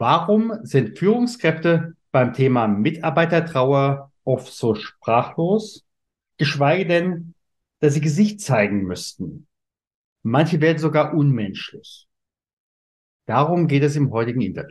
Warum 0.00 0.60
sind 0.62 0.98
Führungskräfte 0.98 1.94
beim 2.10 2.32
Thema 2.32 2.66
Mitarbeitertrauer 2.66 4.10
oft 4.24 4.50
so 4.50 4.74
sprachlos, 4.74 5.84
geschweige 6.38 6.86
denn, 6.86 7.34
dass 7.80 7.92
sie 7.92 8.00
Gesicht 8.00 8.40
zeigen 8.40 8.84
müssten? 8.84 9.46
Manche 10.22 10.62
werden 10.62 10.78
sogar 10.78 11.12
unmenschlich. 11.12 12.08
Darum 13.26 13.68
geht 13.68 13.82
es 13.82 13.94
im 13.94 14.10
heutigen 14.10 14.40
Interview. 14.40 14.70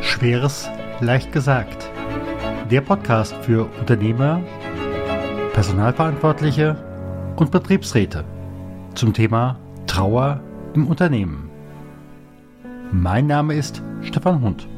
Schweres, 0.00 0.70
leicht 1.00 1.32
gesagt. 1.32 1.89
Der 2.70 2.82
Podcast 2.82 3.34
für 3.42 3.68
Unternehmer, 3.80 4.40
Personalverantwortliche 5.54 6.76
und 7.34 7.50
Betriebsräte 7.50 8.24
zum 8.94 9.12
Thema 9.12 9.58
Trauer 9.88 10.40
im 10.74 10.86
Unternehmen. 10.86 11.50
Mein 12.92 13.26
Name 13.26 13.54
ist 13.54 13.82
Stefan 14.02 14.40
Hund. 14.40 14.68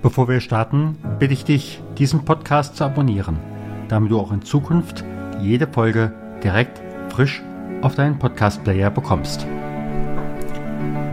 Bevor 0.00 0.26
wir 0.26 0.40
starten, 0.40 0.96
bitte 1.18 1.34
ich 1.34 1.44
dich, 1.44 1.82
diesen 1.98 2.24
Podcast 2.24 2.76
zu 2.76 2.84
abonnieren, 2.84 3.36
damit 3.88 4.10
du 4.10 4.18
auch 4.18 4.32
in 4.32 4.40
Zukunft 4.40 5.04
jede 5.42 5.66
Folge 5.66 6.14
direkt 6.42 6.80
frisch 7.10 7.42
auf 7.82 7.94
deinen 7.94 8.18
Podcast-Player 8.18 8.88
bekommst. 8.88 9.46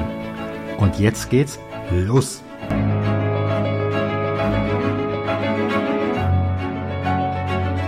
Und 0.78 0.98
jetzt 0.98 1.30
geht's 1.30 1.58
los! 1.90 2.42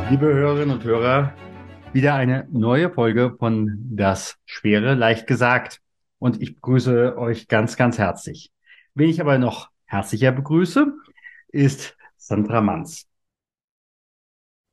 Liebe 0.09 0.27
Hörerinnen 0.27 0.71
und 0.71 0.85
Hörer, 0.85 1.35
wieder 1.93 2.15
eine 2.15 2.47
neue 2.51 2.91
Folge 2.91 3.35
von 3.39 3.79
Das 3.91 4.37
Schwere 4.45 4.95
leicht 4.95 5.27
gesagt 5.27 5.81
und 6.19 6.41
ich 6.43 6.55
begrüße 6.55 7.19
euch 7.19 7.49
ganz, 7.49 7.77
ganz 7.77 7.99
herzlich. 7.99 8.53
Wen 8.95 9.09
ich 9.09 9.21
aber 9.21 9.39
noch 9.39 9.71
herzlicher 9.87 10.33
begrüße, 10.33 10.93
ist 11.53 11.97
Sandra 12.17 12.61
Manz. 12.61 13.07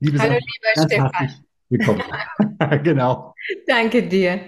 Liebe 0.00 0.18
Hallo, 0.18 0.38
Sandra, 0.74 0.94
lieber 0.94 1.10
Stefan. 1.10 1.44
Willkommen. 1.68 2.02
genau. 2.82 3.34
Danke 3.66 4.06
dir. 4.06 4.40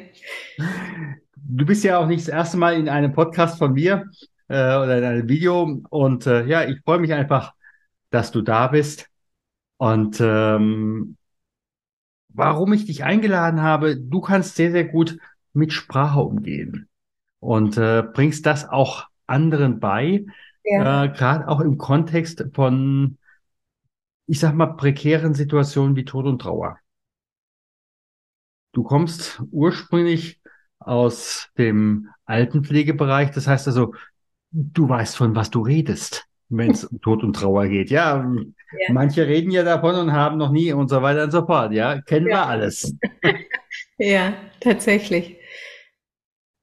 Du 1.35 1.67
bist 1.67 1.85
ja 1.85 1.99
auch 1.99 2.07
nicht 2.07 2.21
das 2.21 2.29
erste 2.29 2.57
Mal 2.57 2.77
in 2.77 2.89
einem 2.89 3.13
Podcast 3.13 3.59
von 3.59 3.73
mir 3.73 4.11
äh, 4.49 4.77
oder 4.77 4.99
in 4.99 5.05
einem 5.05 5.29
Video. 5.29 5.83
Und 5.91 6.27
äh, 6.27 6.47
ja, 6.47 6.69
ich 6.69 6.81
freue 6.85 7.01
mich 7.01 7.13
einfach, 7.13 7.53
dass 8.11 8.31
du 8.31 8.43
da 8.43 8.69
bist. 8.69 9.09
Und 9.77 10.21
ähm, 10.21 11.17
warum 12.29 12.73
ich 12.73 12.87
dich 12.87 13.05
eingeladen 13.05 13.63
habe, 13.63 13.97
du 13.97 14.21
kannst 14.21 14.57
sehr, 14.57 14.71
sehr 14.71 14.85
gut 14.85 15.19
mit 15.53 15.73
Sprache 15.73 16.21
umgehen 16.21 16.89
und 17.41 17.77
äh, 17.77 18.03
bringst 18.03 18.47
das 18.47 18.69
auch 18.69 19.07
anderen 19.27 19.81
bei, 19.81 20.27
ja. 20.71 21.05
äh, 21.05 21.09
gerade 21.09 21.49
auch 21.49 21.61
im 21.61 21.79
Kontext 21.79 22.45
von, 22.55 23.19
ich 24.27 24.41
sag 24.41 24.55
mal, 24.55 24.75
prekären 24.77 25.35
Situationen 25.35 25.97
wie 25.97 26.05
Tod 26.05 26.27
und 26.27 26.41
Trauer. 26.41 26.79
Du 28.73 28.85
kommst 28.85 29.43
ursprünglich 29.51 30.41
aus 30.79 31.49
dem 31.59 32.09
Altenpflegebereich, 32.25 33.33
das 33.33 33.47
heißt 33.47 33.67
also, 33.67 33.95
du 34.53 34.89
weißt 34.89 35.17
von 35.17 35.35
was 35.35 35.51
du 35.51 35.61
redest, 35.63 36.27
wenn 36.49 36.71
es 36.71 36.85
um 36.85 37.01
Tod 37.01 37.25
und 37.25 37.35
Trauer 37.35 37.67
geht. 37.67 37.91
Ja, 37.91 38.19
ja, 38.19 38.93
manche 38.93 39.27
reden 39.27 39.51
ja 39.51 39.65
davon 39.65 39.97
und 39.97 40.13
haben 40.13 40.39
noch 40.39 40.53
nie 40.53 40.73
und 40.73 40.89
so 40.89 41.03
weiter 41.03 41.25
und 41.25 41.33
so 41.33 41.45
fort. 41.45 41.73
Ja, 41.73 42.01
kennen 42.01 42.29
ja. 42.29 42.37
wir 42.37 42.47
alles. 42.47 42.95
ja, 43.99 44.35
tatsächlich. 44.61 45.37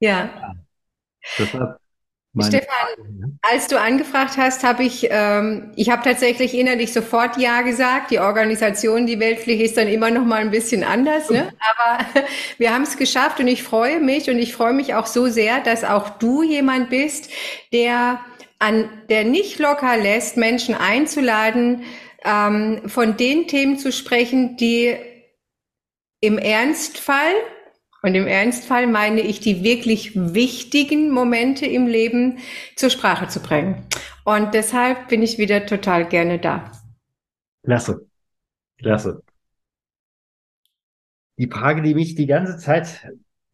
Ja. 0.00 0.54
Deshalb 1.38 1.78
Stefan, 2.40 3.38
als 3.42 3.68
du 3.68 3.80
angefragt 3.80 4.36
hast, 4.36 4.62
habe 4.62 4.84
ich, 4.84 5.08
ähm, 5.10 5.72
ich 5.76 5.90
habe 5.90 6.02
tatsächlich 6.02 6.54
innerlich 6.54 6.92
sofort 6.92 7.36
Ja 7.38 7.62
gesagt. 7.62 8.10
Die 8.10 8.20
Organisation, 8.20 9.06
die 9.06 9.18
Weltpflicht 9.18 9.62
ist 9.62 9.76
dann 9.76 9.88
immer 9.88 10.10
noch 10.10 10.24
mal 10.24 10.40
ein 10.40 10.50
bisschen 10.50 10.84
anders, 10.84 11.30
ne? 11.30 11.52
aber 11.60 12.04
wir 12.58 12.72
haben 12.72 12.82
es 12.82 12.96
geschafft 12.96 13.40
und 13.40 13.48
ich 13.48 13.62
freue 13.62 13.98
mich 13.98 14.28
und 14.30 14.38
ich 14.38 14.52
freue 14.52 14.74
mich 14.74 14.94
auch 14.94 15.06
so 15.06 15.26
sehr, 15.28 15.60
dass 15.60 15.84
auch 15.84 16.10
du 16.10 16.42
jemand 16.42 16.90
bist, 16.90 17.30
der 17.72 18.20
an, 18.58 18.88
der 19.08 19.24
nicht 19.24 19.58
locker 19.58 19.96
lässt, 19.96 20.36
Menschen 20.36 20.74
einzuladen, 20.74 21.84
ähm, 22.24 22.82
von 22.86 23.16
den 23.16 23.46
Themen 23.46 23.78
zu 23.78 23.92
sprechen, 23.92 24.56
die 24.56 24.96
im 26.20 26.38
Ernstfall 26.38 27.32
und 28.02 28.14
im 28.14 28.26
Ernstfall 28.26 28.86
meine 28.86 29.20
ich, 29.20 29.40
die 29.40 29.64
wirklich 29.64 30.14
wichtigen 30.14 31.10
Momente 31.10 31.66
im 31.66 31.86
Leben 31.86 32.38
zur 32.76 32.90
Sprache 32.90 33.28
zu 33.28 33.40
bringen. 33.40 33.86
Und 34.24 34.54
deshalb 34.54 35.08
bin 35.08 35.22
ich 35.22 35.38
wieder 35.38 35.66
total 35.66 36.08
gerne 36.08 36.38
da. 36.38 36.70
Klasse. 37.64 38.06
Klasse. 38.78 39.22
Die 41.38 41.48
Frage, 41.48 41.82
die 41.82 41.94
mich 41.94 42.14
die 42.14 42.26
ganze 42.26 42.58
Zeit 42.58 43.08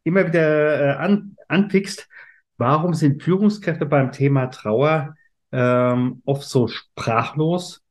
immer 0.04 0.26
wieder 0.26 0.80
äh, 0.80 0.96
an, 0.96 1.36
anpickst, 1.48 2.08
warum 2.56 2.94
sind 2.94 3.22
Führungskräfte 3.22 3.86
beim 3.86 4.12
Thema 4.12 4.46
Trauer 4.46 5.16
ähm, 5.52 6.22
oft 6.24 6.42
so 6.42 6.68
sprachlos, 6.68 7.82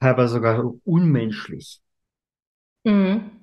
teilweise 0.00 0.34
sogar 0.34 0.72
unmenschlich? 0.84 1.80
Mhm. 2.84 3.41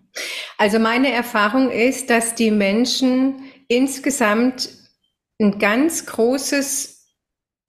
Also 0.58 0.80
meine 0.80 1.12
Erfahrung 1.12 1.72
ist, 1.72 2.10
dass 2.10 2.36
die 2.36 2.52
Menschen 2.52 3.44
insgesamt 3.68 4.70
ein 5.40 5.58
ganz 5.60 6.06
großes 6.06 7.08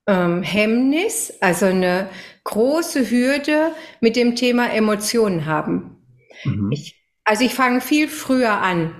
ähm, 0.06 0.42
Hemmnis, 0.42 1.32
also 1.40 1.66
eine 1.66 2.08
große 2.44 3.10
Hürde 3.10 3.72
mit 4.00 4.16
dem 4.16 4.34
Thema 4.34 4.72
Emotionen 4.72 5.46
haben. 5.46 6.04
Mhm. 6.44 6.72
Ich, 6.72 7.00
also 7.24 7.44
ich 7.44 7.54
fange 7.54 7.80
viel 7.80 8.08
früher 8.08 8.52
an. 8.52 8.94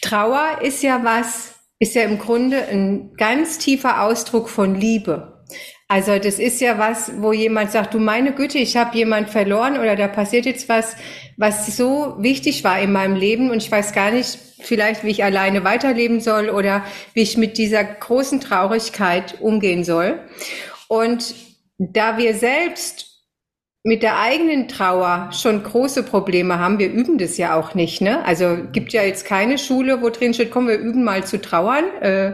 Trauer 0.00 0.60
ist 0.62 0.82
ja 0.82 1.04
was, 1.04 1.54
ist 1.78 1.94
ja 1.94 2.02
im 2.02 2.18
Grunde 2.18 2.66
ein 2.68 3.14
ganz 3.16 3.58
tiefer 3.58 4.02
Ausdruck 4.02 4.48
von 4.48 4.74
Liebe. 4.74 5.33
Also 5.86 6.18
das 6.18 6.38
ist 6.38 6.60
ja 6.60 6.78
was, 6.78 7.12
wo 7.20 7.32
jemand 7.32 7.70
sagt, 7.70 7.92
du 7.92 7.98
meine 7.98 8.32
Güte, 8.32 8.58
ich 8.58 8.76
habe 8.76 8.96
jemand 8.96 9.28
verloren 9.28 9.78
oder 9.78 9.96
da 9.96 10.08
passiert 10.08 10.46
jetzt 10.46 10.68
was, 10.68 10.96
was 11.36 11.76
so 11.76 12.16
wichtig 12.18 12.64
war 12.64 12.80
in 12.80 12.90
meinem 12.90 13.16
Leben 13.16 13.50
und 13.50 13.58
ich 13.58 13.70
weiß 13.70 13.92
gar 13.92 14.10
nicht 14.10 14.38
vielleicht, 14.60 15.04
wie 15.04 15.10
ich 15.10 15.24
alleine 15.24 15.62
weiterleben 15.62 16.20
soll 16.20 16.48
oder 16.48 16.84
wie 17.12 17.20
ich 17.20 17.36
mit 17.36 17.58
dieser 17.58 17.84
großen 17.84 18.40
Traurigkeit 18.40 19.40
umgehen 19.40 19.84
soll. 19.84 20.20
Und 20.88 21.34
da 21.78 22.16
wir 22.16 22.34
selbst 22.34 23.13
mit 23.86 24.02
der 24.02 24.18
eigenen 24.18 24.66
Trauer 24.66 25.28
schon 25.32 25.62
große 25.62 26.04
Probleme 26.04 26.58
haben. 26.58 26.78
Wir 26.78 26.90
üben 26.90 27.18
das 27.18 27.36
ja 27.36 27.54
auch 27.54 27.74
nicht. 27.74 28.00
Ne? 28.00 28.24
Also 28.24 28.56
gibt 28.72 28.94
ja 28.94 29.02
jetzt 29.02 29.26
keine 29.26 29.58
Schule, 29.58 30.00
wo 30.00 30.08
drin 30.08 30.32
steht, 30.32 30.50
komm, 30.50 30.68
wir 30.68 30.78
üben 30.78 31.04
mal 31.04 31.24
zu 31.24 31.38
trauern 31.38 31.84
äh, 32.00 32.32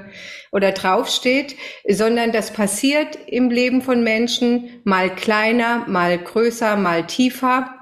oder 0.52 0.70
draufsteht, 0.70 1.56
sondern 1.88 2.30
das 2.30 2.52
passiert 2.52 3.18
im 3.26 3.50
Leben 3.50 3.82
von 3.82 4.04
Menschen 4.04 4.80
mal 4.84 5.12
kleiner, 5.12 5.84
mal 5.88 6.16
größer, 6.18 6.76
mal 6.76 7.08
tiefer. 7.08 7.74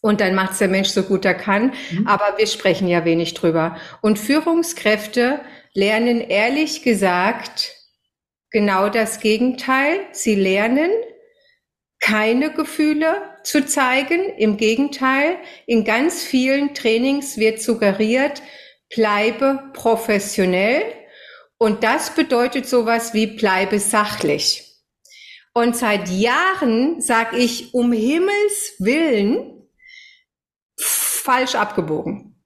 Und 0.00 0.20
dann 0.20 0.36
macht's 0.36 0.58
der 0.58 0.68
Mensch 0.68 0.90
so 0.90 1.02
gut 1.02 1.24
er 1.24 1.34
kann. 1.34 1.72
Mhm. 1.90 2.06
Aber 2.06 2.34
wir 2.36 2.46
sprechen 2.46 2.86
ja 2.86 3.04
wenig 3.04 3.34
drüber. 3.34 3.76
Und 4.02 4.20
Führungskräfte 4.20 5.40
lernen 5.72 6.20
ehrlich 6.20 6.84
gesagt 6.84 7.74
genau 8.50 8.88
das 8.88 9.18
Gegenteil. 9.18 9.98
Sie 10.12 10.36
lernen, 10.36 10.90
keine 12.04 12.52
Gefühle 12.52 13.16
zu 13.44 13.64
zeigen. 13.64 14.28
Im 14.36 14.58
Gegenteil, 14.58 15.38
in 15.66 15.84
ganz 15.84 16.22
vielen 16.22 16.74
Trainings 16.74 17.38
wird 17.38 17.62
suggeriert, 17.62 18.42
bleibe 18.94 19.70
professionell. 19.72 20.82
Und 21.56 21.82
das 21.82 22.14
bedeutet 22.14 22.66
sowas 22.66 23.14
wie 23.14 23.26
bleibe 23.26 23.78
sachlich. 23.78 24.82
Und 25.54 25.76
seit 25.76 26.10
Jahren 26.10 27.00
sage 27.00 27.38
ich, 27.38 27.72
um 27.72 27.90
Himmels 27.90 28.74
willen, 28.80 29.66
falsch 30.76 31.54
abgebogen. 31.54 32.38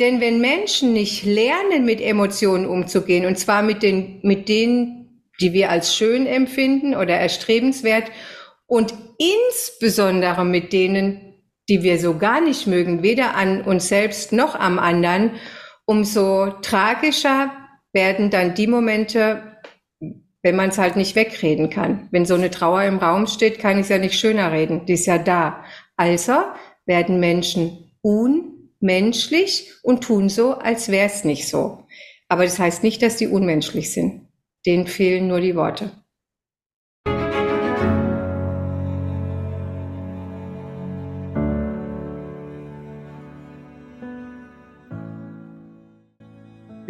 Denn 0.00 0.22
wenn 0.22 0.40
Menschen 0.40 0.94
nicht 0.94 1.24
lernen, 1.24 1.84
mit 1.84 2.00
Emotionen 2.00 2.64
umzugehen, 2.64 3.26
und 3.26 3.38
zwar 3.38 3.62
mit 3.62 3.82
den, 3.82 4.20
mit 4.22 4.48
denen, 4.48 5.22
die 5.38 5.52
wir 5.52 5.68
als 5.68 5.94
schön 5.94 6.26
empfinden 6.26 6.94
oder 6.94 7.14
erstrebenswert, 7.18 8.10
und 8.74 8.92
insbesondere 9.18 10.44
mit 10.44 10.72
denen, 10.72 11.36
die 11.68 11.84
wir 11.84 12.00
so 12.00 12.18
gar 12.18 12.40
nicht 12.40 12.66
mögen, 12.66 13.04
weder 13.04 13.36
an 13.36 13.62
uns 13.62 13.86
selbst 13.86 14.32
noch 14.32 14.56
am 14.56 14.80
anderen, 14.80 15.30
umso 15.84 16.50
tragischer 16.60 17.52
werden 17.92 18.30
dann 18.30 18.54
die 18.54 18.66
Momente, 18.66 19.44
wenn 20.42 20.56
man 20.56 20.70
es 20.70 20.78
halt 20.78 20.96
nicht 20.96 21.14
wegreden 21.14 21.70
kann. 21.70 22.08
Wenn 22.10 22.26
so 22.26 22.34
eine 22.34 22.50
Trauer 22.50 22.82
im 22.82 22.98
Raum 22.98 23.28
steht, 23.28 23.60
kann 23.60 23.76
ich 23.76 23.84
es 23.84 23.90
ja 23.90 23.98
nicht 23.98 24.18
schöner 24.18 24.50
reden. 24.50 24.86
Die 24.86 24.94
ist 24.94 25.06
ja 25.06 25.18
da. 25.18 25.64
Also 25.96 26.32
werden 26.84 27.20
Menschen 27.20 27.92
unmenschlich 28.02 29.70
und 29.84 30.02
tun 30.02 30.28
so, 30.28 30.54
als 30.54 30.88
wäre 30.88 31.06
es 31.06 31.22
nicht 31.22 31.46
so. 31.46 31.86
Aber 32.28 32.42
das 32.42 32.58
heißt 32.58 32.82
nicht, 32.82 33.02
dass 33.02 33.18
die 33.18 33.28
unmenschlich 33.28 33.92
sind. 33.92 34.26
Denen 34.66 34.88
fehlen 34.88 35.28
nur 35.28 35.40
die 35.40 35.54
Worte. 35.54 35.92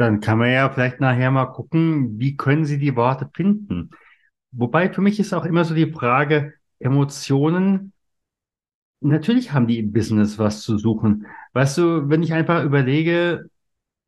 Dann 0.00 0.20
kann 0.20 0.38
man 0.38 0.50
ja 0.50 0.70
vielleicht 0.70 0.98
nachher 0.98 1.30
mal 1.30 1.44
gucken, 1.44 2.18
wie 2.18 2.34
können 2.34 2.64
Sie 2.64 2.78
die 2.78 2.96
Worte 2.96 3.28
finden. 3.34 3.90
Wobei 4.50 4.90
für 4.90 5.02
mich 5.02 5.20
ist 5.20 5.34
auch 5.34 5.44
immer 5.44 5.62
so 5.66 5.74
die 5.74 5.92
Frage, 5.92 6.54
Emotionen, 6.78 7.92
natürlich 9.00 9.52
haben 9.52 9.66
die 9.66 9.78
im 9.78 9.92
Business 9.92 10.38
was 10.38 10.62
zu 10.62 10.78
suchen. 10.78 11.26
Weißt 11.52 11.76
du, 11.76 12.08
wenn 12.08 12.22
ich 12.22 12.32
einfach 12.32 12.64
überlege, 12.64 13.50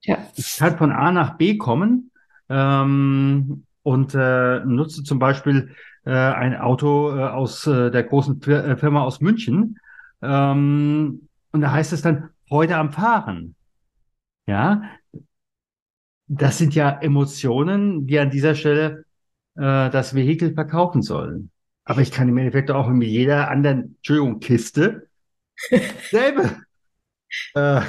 ja. 0.01 0.17
ich 0.35 0.57
kann 0.57 0.79
von 0.79 0.93
A 0.93 1.13
nach 1.13 1.37
B 1.37 1.59
kommen 1.59 2.11
ähm, 2.49 3.67
und 3.83 4.15
äh, 4.15 4.61
nutze 4.65 5.03
zum 5.03 5.19
Beispiel 5.19 5.75
äh, 6.07 6.11
ein 6.11 6.57
Auto 6.57 7.15
äh, 7.15 7.23
aus 7.23 7.67
äh, 7.67 7.91
der 7.91 8.05
großen 8.05 8.43
äh, 8.45 8.79
Firma 8.79 9.03
aus 9.03 9.21
München 9.21 9.79
ähm, 10.23 11.29
und 11.51 11.61
da 11.61 11.71
heißt 11.71 11.93
es 11.93 12.01
dann 12.01 12.31
Freude 12.49 12.79
am 12.79 12.93
Fahren. 12.93 13.57
Ja, 14.47 14.83
das 16.35 16.59
sind 16.59 16.75
ja 16.75 16.99
Emotionen, 17.01 18.07
die 18.07 18.19
an 18.19 18.31
dieser 18.31 18.55
Stelle 18.55 19.05
äh, 19.57 19.91
das 19.91 20.15
Vehikel 20.15 20.55
verkaufen 20.55 21.03
sollen. 21.03 21.51
Aber 21.85 22.01
ich 22.01 22.11
kann 22.11 22.29
im 22.29 22.39
Endeffekt 22.39 22.71
auch 22.71 22.89
mit 22.89 23.09
jeder 23.09 23.51
anderen, 23.51 23.97
Entschuldigung, 23.97 24.41
Kiste 24.41 25.09
selbe 26.11 26.63
äh, 27.55 27.83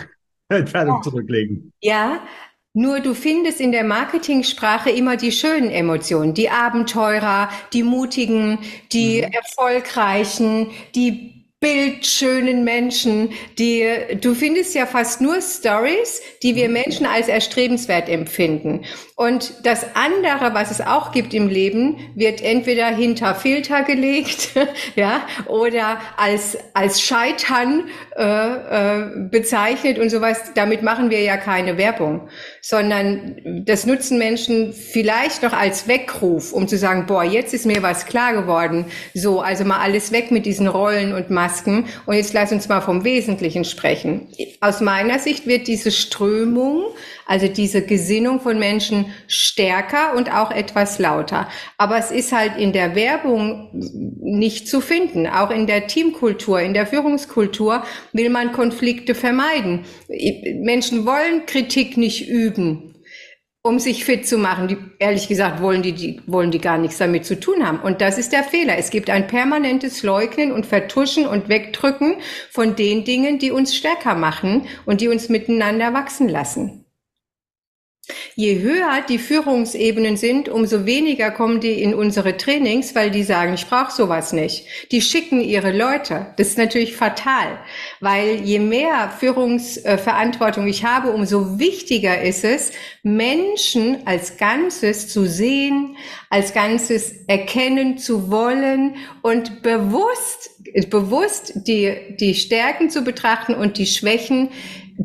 Entfernung 0.50 0.98
ja. 0.98 1.01
zurücklegen. 1.01 1.72
Ja, 1.80 2.22
nur 2.74 3.00
du 3.00 3.13
findest 3.13 3.62
in 3.62 3.72
der 3.72 3.84
Marketingsprache 3.84 4.90
immer 4.90 5.16
die 5.16 5.31
schönen 5.31 5.69
Emotionen, 5.69 6.34
die 6.34 6.50
Abenteurer, 6.50 7.50
die 7.72 7.84
mutigen, 7.84 8.60
die 8.92 9.22
mhm. 9.22 9.31
erfolgreichen, 9.31 10.72
die 10.95 11.43
bildschönen 11.63 12.65
Menschen, 12.65 13.30
die 13.57 13.88
du 14.19 14.36
findest 14.36 14.75
ja 14.75 14.86
fast 14.86 15.21
nur 15.21 15.42
Stories, 15.42 16.21
die 16.44 16.56
wir 16.56 16.68
Menschen 16.68 17.06
als 17.06 17.30
erstrebenswert 17.30 18.10
empfinden. 18.10 18.83
Und 19.15 19.54
das 19.63 19.86
andere, 19.94 20.56
was 20.56 20.71
es 20.71 20.81
auch 20.81 21.12
gibt 21.12 21.36
im 21.36 21.48
Leben, 21.48 21.98
wird 22.15 22.42
entweder 22.42 22.88
hinter 22.88 23.36
Filter 23.36 23.83
gelegt, 23.83 24.50
ja, 24.95 25.21
oder 25.48 26.00
als 26.18 26.57
als 26.74 27.00
Scheitern 27.00 27.83
äh, 28.18 28.24
äh, 28.24 29.27
bezeichnet 29.30 30.00
und 30.00 30.10
sowas. 30.10 30.54
Damit 30.56 30.81
machen 30.81 31.12
wir 31.12 31.21
ja 31.21 31.38
keine 31.38 31.77
Werbung, 31.77 32.27
sondern 32.62 33.63
das 33.65 33.86
nutzen 33.86 34.18
Menschen 34.18 34.74
vielleicht 34.74 35.44
noch 35.44 35.54
als 35.54 35.88
Weckruf, 35.88 36.52
um 36.52 36.68
zu 36.68 36.78
sagen, 36.78 37.06
boah, 37.06 37.23
jetzt 37.23 37.54
ist 37.54 37.68
mir 37.68 37.83
was 37.83 38.07
klar 38.07 38.33
geworden. 38.33 38.85
So, 39.14 39.42
also 39.42 39.64
mal 39.64 39.80
alles 39.80 40.11
weg 40.11 40.31
mit 40.31 40.47
diesen 40.47 40.68
Rollen 40.68 41.14
und 41.14 41.30
Masken 41.30 41.85
und 42.07 42.16
jetzt 42.16 42.33
lass 42.33 42.52
uns 42.52 42.68
mal 42.68 42.81
vom 42.81 43.04
Wesentlichen 43.04 43.64
sprechen. 43.64 44.28
Aus 44.59 44.81
meiner 44.81 45.19
Sicht 45.19 45.45
wird 45.45 45.68
diese 45.68 45.92
Strömung 45.92 46.85
also 47.25 47.47
diese 47.47 47.85
Gesinnung 47.85 48.39
von 48.39 48.59
Menschen 48.59 49.06
stärker 49.27 50.15
und 50.15 50.33
auch 50.33 50.51
etwas 50.51 50.99
lauter. 50.99 51.47
Aber 51.77 51.97
es 51.97 52.11
ist 52.11 52.31
halt 52.31 52.57
in 52.57 52.73
der 52.73 52.95
Werbung 52.95 53.69
nicht 53.73 54.68
zu 54.68 54.81
finden. 54.81 55.27
Auch 55.27 55.51
in 55.51 55.68
der 55.68 55.87
Teamkultur, 55.87 56.59
in 56.59 56.73
der 56.73 56.87
Führungskultur 56.87 57.83
will 58.11 58.30
man 58.30 58.51
Konflikte 58.51 59.15
vermeiden. 59.15 59.85
Menschen 60.61 61.06
wollen 61.06 61.45
Kritik 61.45 61.97
nicht 61.97 62.27
üben 62.27 62.94
um 63.65 63.80
sich 63.80 64.03
fit 64.03 64.27
zu 64.27 64.37
machen. 64.37 64.68
Die, 64.68 64.77
ehrlich 64.99 65.30
gesagt 65.30 65.61
wollen 65.61 65.81
die, 65.81 65.94
die, 65.94 66.21
wollen 66.27 66.51
die 66.51 66.59
gar 66.59 66.77
nichts 66.77 66.97
damit 66.97 67.25
zu 67.25 67.39
tun 67.39 67.65
haben. 67.65 67.80
Und 67.80 68.01
das 68.01 68.18
ist 68.18 68.33
der 68.33 68.44
Fehler. 68.44 68.77
Es 68.77 68.89
gibt 68.89 69.09
ein 69.09 69.27
permanentes 69.27 70.03
Leugnen 70.03 70.51
und 70.51 70.65
Vertuschen 70.65 71.25
und 71.25 71.47
Wegdrücken 71.47 72.18
von 72.51 72.75
den 72.75 73.06
Dingen, 73.06 73.39
die 73.39 73.51
uns 73.51 73.73
stärker 73.73 74.15
machen 74.15 74.68
und 74.85 74.99
die 74.99 75.07
uns 75.07 75.30
miteinander 75.30 75.94
wachsen 75.94 76.27
lassen. 76.27 76.82
Je 78.35 78.61
höher 78.61 79.02
die 79.07 79.19
Führungsebenen 79.19 80.18
sind, 80.18 80.49
umso 80.49 80.87
weniger 80.87 81.30
kommen 81.30 81.59
die 81.59 81.83
in 81.83 81.94
unsere 81.94 82.35
Trainings, 82.35 82.95
weil 82.95 83.11
die 83.11 83.21
sagen, 83.21 83.54
ich 83.54 83.68
brauche 83.68 83.92
sowas 83.92 84.33
nicht. 84.33 84.66
Die 84.92 85.02
schicken 85.02 85.40
ihre 85.40 85.71
Leute. 85.71 86.28
Das 86.37 86.47
ist 86.47 86.57
natürlich 86.57 86.95
fatal, 86.95 87.59
weil 87.99 88.42
je 88.44 88.57
mehr 88.57 89.13
Führungsverantwortung 89.19 90.68
ich 90.68 90.83
habe, 90.83 91.11
umso 91.11 91.59
wichtiger 91.59 92.21
ist 92.23 92.44
es, 92.44 92.71
Menschen 93.04 94.07
als 94.07 94.37
Ganzes 94.37 95.09
zu 95.09 95.28
sehen, 95.28 95.95
als 96.31 96.54
Ganzes 96.54 97.13
erkennen 97.28 97.99
zu 97.99 98.31
wollen 98.31 98.95
und 99.21 99.61
bewusst, 99.61 100.49
bewusst 100.90 101.54
die, 101.68 102.16
die 102.19 102.33
Stärken 102.33 102.90
zu 102.90 103.04
betrachten 103.04 103.54
und 103.54 103.78
die 103.78 103.85
Schwächen 103.85 104.49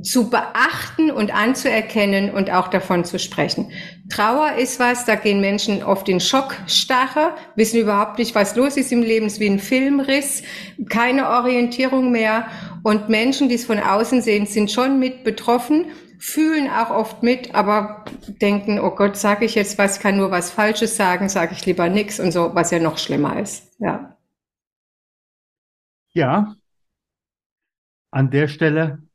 zu 0.02 0.30
beachten 0.30 1.10
und 1.10 1.34
anzuerkennen 1.34 2.30
und 2.30 2.50
auch 2.50 2.68
davon 2.68 3.04
zu 3.04 3.18
sprechen. 3.18 3.70
Trauer 4.10 4.52
ist 4.58 4.78
was, 4.78 5.04
da 5.04 5.14
gehen 5.14 5.40
Menschen 5.40 5.82
oft 5.82 6.08
in 6.08 6.20
Schockstarre, 6.20 7.34
wissen 7.56 7.80
überhaupt 7.80 8.18
nicht, 8.18 8.34
was 8.34 8.56
los 8.56 8.76
ist 8.76 8.92
im 8.92 9.02
Leben, 9.02 9.26
es 9.26 9.34
ist 9.34 9.40
wie 9.40 9.50
ein 9.50 9.58
Filmriss, 9.58 10.42
keine 10.88 11.28
Orientierung 11.28 12.10
mehr. 12.12 12.46
Und 12.82 13.08
Menschen, 13.08 13.48
die 13.48 13.56
es 13.56 13.64
von 13.64 13.78
außen 13.78 14.22
sehen, 14.22 14.46
sind 14.46 14.70
schon 14.70 14.98
mit 14.98 15.24
betroffen, 15.24 15.86
fühlen 16.18 16.68
auch 16.70 16.90
oft 16.90 17.22
mit, 17.22 17.54
aber 17.54 18.04
denken, 18.40 18.80
oh 18.80 18.90
Gott, 18.90 19.16
sage 19.16 19.44
ich 19.44 19.54
jetzt 19.54 19.78
was, 19.78 20.00
kann 20.00 20.16
nur 20.16 20.30
was 20.30 20.50
Falsches 20.50 20.96
sagen, 20.96 21.28
sage 21.28 21.54
ich 21.54 21.64
lieber 21.66 21.88
nichts 21.88 22.18
und 22.20 22.32
so, 22.32 22.54
was 22.54 22.70
ja 22.70 22.78
noch 22.78 22.98
schlimmer 22.98 23.40
ist. 23.40 23.74
Ja. 23.78 24.16
Ja. 26.10 26.54
An 28.10 28.30
der 28.30 28.48
Stelle, 28.48 29.07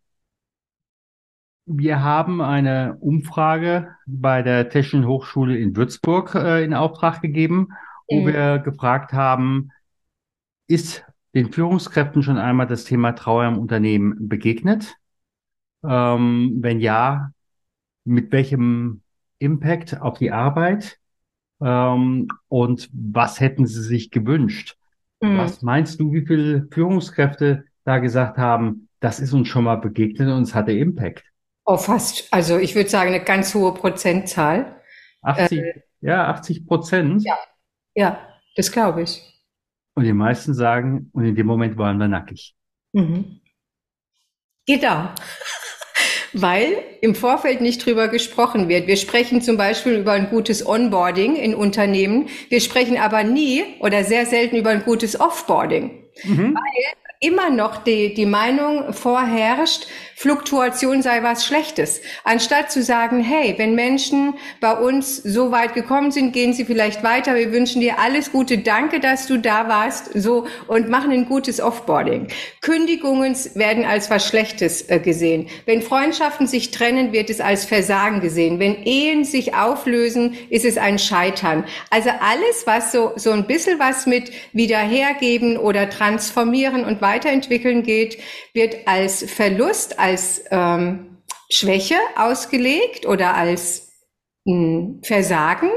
wir 1.66 2.04
haben 2.04 2.42
eine 2.42 2.98
Umfrage 3.00 3.96
bei 4.06 4.42
der 4.42 4.70
Technischen 4.70 5.08
Hochschule 5.08 5.58
in 5.58 5.76
Würzburg 5.76 6.36
äh, 6.36 6.64
in 6.64 6.74
Auftrag 6.74 7.22
gegeben, 7.22 7.70
wo 8.10 8.22
mhm. 8.22 8.28
wir 8.28 8.60
gefragt 8.60 9.14
haben, 9.14 9.72
ist 10.68 11.06
den 11.34 11.52
Führungskräften 11.52 12.22
schon 12.22 12.38
einmal 12.38 12.68
das 12.68 12.84
Thema 12.84 13.14
Trauer 13.14 13.48
im 13.48 13.58
Unternehmen 13.58 14.28
begegnet? 14.28 14.96
Ähm, 15.84 16.58
wenn 16.62 16.80
ja, 16.80 17.32
mit 18.06 18.32
welchem 18.32 19.02
Impact 19.40 20.00
auf 20.02 20.18
die 20.18 20.32
Arbeit? 20.32 21.00
Ähm, 21.62 22.28
und 22.50 22.90
was 22.94 23.40
hätten 23.40 23.66
Sie 23.66 23.82
sich 23.82 24.12
gewünscht? 24.12 24.78
Mhm. 25.22 25.38
Was 25.38 25.62
meinst 25.62 26.00
du, 26.00 26.12
wie 26.12 26.26
viele 26.26 26.68
Führungskräfte 26.72 27.66
da 27.86 28.00
gesagt 28.00 28.38
haben, 28.38 28.90
das 29.00 29.20
ist 29.20 29.34
uns 29.34 29.48
schon 29.48 29.64
mal 29.64 29.78
begegnet 29.78 30.30
und 30.30 30.44
es 30.44 30.56
hatte 30.56 30.72
Impact? 30.74 31.33
Oh, 31.66 31.78
fast, 31.78 32.28
also 32.32 32.58
ich 32.58 32.76
würde 32.76 32.90
sagen, 32.90 33.14
eine 33.14 33.24
ganz 33.24 33.54
hohe 33.56 33.74
Prozentzahl. 33.74 34.82
80, 35.22 35.60
äh, 35.60 35.74
ja, 36.02 36.28
80 36.28 36.68
Prozent. 36.68 37.24
Ja, 37.24 37.38
ja, 37.96 38.28
das 38.56 38.72
glaube 38.72 39.04
ich. 39.04 39.22
Und 39.96 40.04
die 40.04 40.14
meisten 40.14 40.54
sagen, 40.54 41.10
und 41.14 41.26
in 41.26 41.36
dem 41.36 41.46
Moment 41.46 41.78
waren 41.78 41.98
wir 41.98 42.08
nackig. 42.08 42.56
Mhm. 42.94 43.40
Genau. 44.66 45.10
Weil 46.34 46.84
im 47.02 47.14
Vorfeld 47.14 47.62
nicht 47.62 47.86
drüber 47.86 48.08
gesprochen 48.08 48.68
wird. 48.68 48.88
Wir 48.88 48.98
sprechen 48.98 49.42
zum 49.42 49.56
Beispiel 49.56 50.00
über 50.00 50.14
ein 50.14 50.32
gutes 50.32 50.66
Onboarding 50.66 51.36
in 51.36 51.54
Unternehmen. 51.54 52.28
Wir 52.50 52.60
sprechen 52.60 52.98
aber 52.98 53.24
nie 53.24 53.64
oder 53.80 54.04
sehr 54.04 54.26
selten 54.26 54.56
über 54.56 54.72
ein 54.72 54.84
gutes 54.84 55.20
Offboarding. 55.20 56.04
Mhm. 56.24 56.56
Weil 56.56 56.94
immer 57.20 57.52
noch 57.52 57.84
die, 57.84 58.16
die 58.16 58.26
Meinung 58.26 58.94
vorherrscht, 58.94 59.88
Fluktuation 60.16 61.02
sei 61.02 61.24
was 61.24 61.46
Schlechtes. 61.46 62.02
Anstatt 62.24 62.72
zu 62.72 62.84
sagen, 62.84 63.22
hey, 63.22 63.56
wenn 63.58 63.76
Menschen 63.76 64.36
bei 64.60 64.74
uns 64.74 65.18
so 65.18 65.52
weit 65.52 65.74
gekommen 65.74 66.12
sind, 66.12 66.34
gehen 66.34 66.54
sie 66.54 66.66
vielleicht 66.66 67.04
weiter. 67.04 67.36
Wir 67.36 67.52
wünschen 67.52 67.82
dir 67.82 68.00
alles 68.00 68.32
Gute. 68.32 68.58
Danke, 68.60 69.00
dass 69.00 69.28
du 69.28 69.38
da 69.38 69.68
warst. 69.68 70.12
So 70.14 70.48
und 70.68 70.90
machen 70.90 71.12
ein 71.12 71.26
gutes 71.26 71.60
Offboarding. 71.60 72.28
Kündigungen 72.62 73.36
werden 73.56 73.86
als 73.86 74.10
was 74.10 74.28
Schlechtes 74.28 74.90
äh, 74.90 75.00
gesehen. 75.00 75.48
Wenn 75.66 75.82
Freundschaften 75.82 76.48
sich 76.48 76.72
trennen, 76.72 77.12
wird 77.12 77.30
es 77.30 77.42
als 77.42 77.66
Versagen 77.66 78.22
gesehen. 78.22 78.60
Wenn 78.60 78.84
Ehen 78.84 79.24
sich 79.24 79.56
auflösen, 79.56 80.38
ist 80.50 80.66
es 80.66 80.78
ein 80.78 81.00
Scheitern. 81.00 81.66
Also 81.90 82.10
alles, 82.10 82.64
was 82.66 82.92
so, 82.92 83.14
so 83.16 83.32
ein 83.32 83.48
bisschen 83.48 83.80
was 83.80 84.06
mit 84.06 84.32
wiederhergeben 84.54 85.58
oder 85.58 85.90
transformieren 85.90 86.86
und 86.86 87.02
weiterentwickeln 87.02 87.84
geht, 87.84 88.20
wird 88.54 88.88
als 88.88 89.24
Verlust, 89.24 90.00
als 90.04 90.44
ähm, 90.52 91.18
Schwäche 91.50 91.96
ausgelegt 92.18 93.06
oder 93.08 93.36
als 93.36 93.90
mh, 94.44 94.54
hm, 94.54 95.00
Versagen 95.02 95.70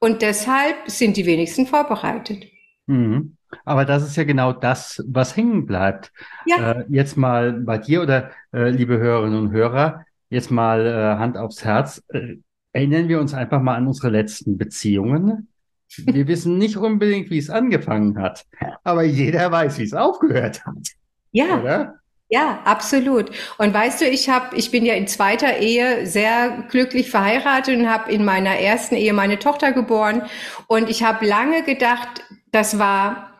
und 0.00 0.20
deshalb 0.20 0.76
sind 0.86 1.16
die 1.16 1.26
wenigsten 1.26 1.66
vorbereitet. 1.66 2.44
Mhm. 2.86 3.36
Aber 3.64 3.84
das 3.84 4.02
ist 4.02 4.16
ja 4.16 4.24
genau 4.24 4.52
das, 4.52 5.02
was 5.06 5.36
hängen 5.36 5.64
bleibt. 5.64 6.12
Ja. 6.44 6.72
Äh, 6.72 6.84
jetzt 6.88 7.16
mal 7.16 7.52
bei 7.52 7.78
dir 7.78 8.02
oder 8.02 8.30
äh, 8.52 8.68
liebe 8.68 8.98
Hörerinnen 8.98 9.38
und 9.38 9.52
Hörer, 9.52 10.04
jetzt 10.28 10.50
mal 10.50 10.84
äh, 10.84 11.18
Hand 11.18 11.38
aufs 11.38 11.64
Herz. 11.64 12.02
Äh, 12.08 12.38
erinnern 12.72 13.08
wir 13.08 13.20
uns 13.20 13.32
einfach 13.32 13.62
mal 13.62 13.76
an 13.76 13.86
unsere 13.86 14.10
letzten 14.10 14.58
Beziehungen. 14.58 15.48
Wir 15.96 16.26
wissen 16.26 16.58
nicht 16.58 16.76
unbedingt, 16.76 17.30
wie 17.30 17.38
es 17.38 17.48
angefangen 17.48 18.18
hat, 18.18 18.44
aber 18.82 19.04
jeder 19.04 19.50
weiß, 19.52 19.78
wie 19.78 19.84
es 19.84 19.94
aufgehört 19.94 20.66
hat. 20.66 20.88
Ja. 21.30 21.60
Oder? 21.60 21.94
Ja, 22.30 22.60
absolut. 22.64 23.30
Und 23.56 23.72
weißt 23.72 24.02
du, 24.02 24.04
ich 24.06 24.28
habe, 24.28 24.54
ich 24.56 24.70
bin 24.70 24.84
ja 24.84 24.94
in 24.94 25.08
zweiter 25.08 25.58
Ehe 25.58 26.06
sehr 26.06 26.64
glücklich 26.68 27.10
verheiratet 27.10 27.76
und 27.78 27.88
habe 27.90 28.12
in 28.12 28.24
meiner 28.24 28.56
ersten 28.58 28.96
Ehe 28.96 29.14
meine 29.14 29.38
Tochter 29.38 29.72
geboren. 29.72 30.22
Und 30.66 30.90
ich 30.90 31.02
habe 31.02 31.24
lange 31.24 31.62
gedacht, 31.62 32.22
das 32.52 32.78
war 32.78 33.32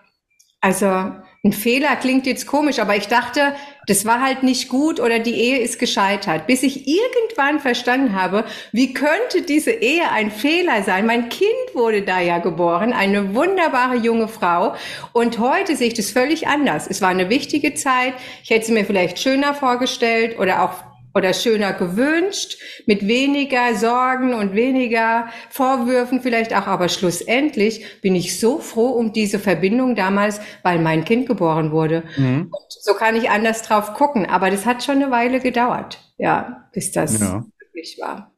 also 0.61 1.13
ein 1.45 1.53
Fehler 1.53 1.97
klingt 1.97 2.27
jetzt 2.27 2.47
komisch, 2.47 2.79
aber 2.79 2.97
ich 2.97 3.09
dachte, 3.09 3.55
das 3.89 4.05
war 4.05 4.23
halt 4.23 4.43
nicht 4.43 4.69
gut 4.69 5.01
oder 5.01 5.19
die 5.19 5.35
Ehe 5.35 5.59
ist 5.59 5.79
gescheitert, 5.79 6.47
bis 6.47 6.63
ich 6.63 6.87
irgendwann 6.87 7.59
verstanden 7.59 8.15
habe, 8.15 8.45
wie 8.73 8.93
könnte 8.95 9.43
diese 9.43 9.71
Ehe 9.71 10.11
ein 10.11 10.31
Fehler 10.31 10.83
sein? 10.83 11.07
Mein 11.07 11.29
Kind 11.29 11.49
wurde 11.75 12.03
da 12.03 12.21
ja 12.21 12.39
geboren, 12.39 12.93
eine 12.93 13.35
wunderbare 13.35 13.97
junge 13.97 14.29
Frau 14.29 14.75
und 15.13 15.39
heute 15.39 15.75
sehe 15.75 15.89
ich 15.89 15.95
das 15.95 16.11
völlig 16.11 16.47
anders. 16.47 16.87
Es 16.89 17.01
war 17.01 17.09
eine 17.09 17.31
wichtige 17.31 17.75
Zeit, 17.75 18.15
ich 18.45 18.51
hätte 18.51 18.67
sie 18.67 18.73
mir 18.73 18.85
vielleicht 18.85 19.19
schöner 19.19 19.55
vorgestellt 19.55 20.39
oder 20.39 20.63
auch 20.63 20.88
oder 21.15 21.33
schöner 21.33 21.73
gewünscht, 21.73 22.59
mit 22.87 23.07
weniger 23.07 23.75
Sorgen 23.75 24.35
und 24.35 24.55
weniger 24.55 25.29
Vorwürfen 25.51 26.21
vielleicht 26.21 26.55
auch, 26.55 26.67
aber 26.67 26.89
schlussendlich 26.89 28.01
bin 28.01 28.15
ich 28.15 28.39
so 28.39 28.59
froh 28.59 28.91
um 28.91 29.13
diese 29.13 29.39
Verbindung 29.39 29.95
damals, 29.95 30.41
weil 30.63 30.79
mein 30.79 31.05
Kind 31.05 31.27
geboren 31.27 31.73
wurde. 31.73 32.05
Mhm. 32.17 32.51
so 32.69 32.95
kann 32.95 33.17
ich 33.17 33.31
anders 33.31 33.63
drauf 33.63 33.95
gucken, 33.95 34.27
aber 34.27 34.51
das 34.51 34.67
hat 34.67 34.83
schon 34.83 34.97
eine 34.97 35.11
Weile 35.11 35.41
gedauert, 35.41 35.99
ja, 36.19 36.69
bis 36.73 36.93
das 36.93 37.21
ja. 37.21 37.45
wirklich 37.61 37.99
war. 38.01 38.33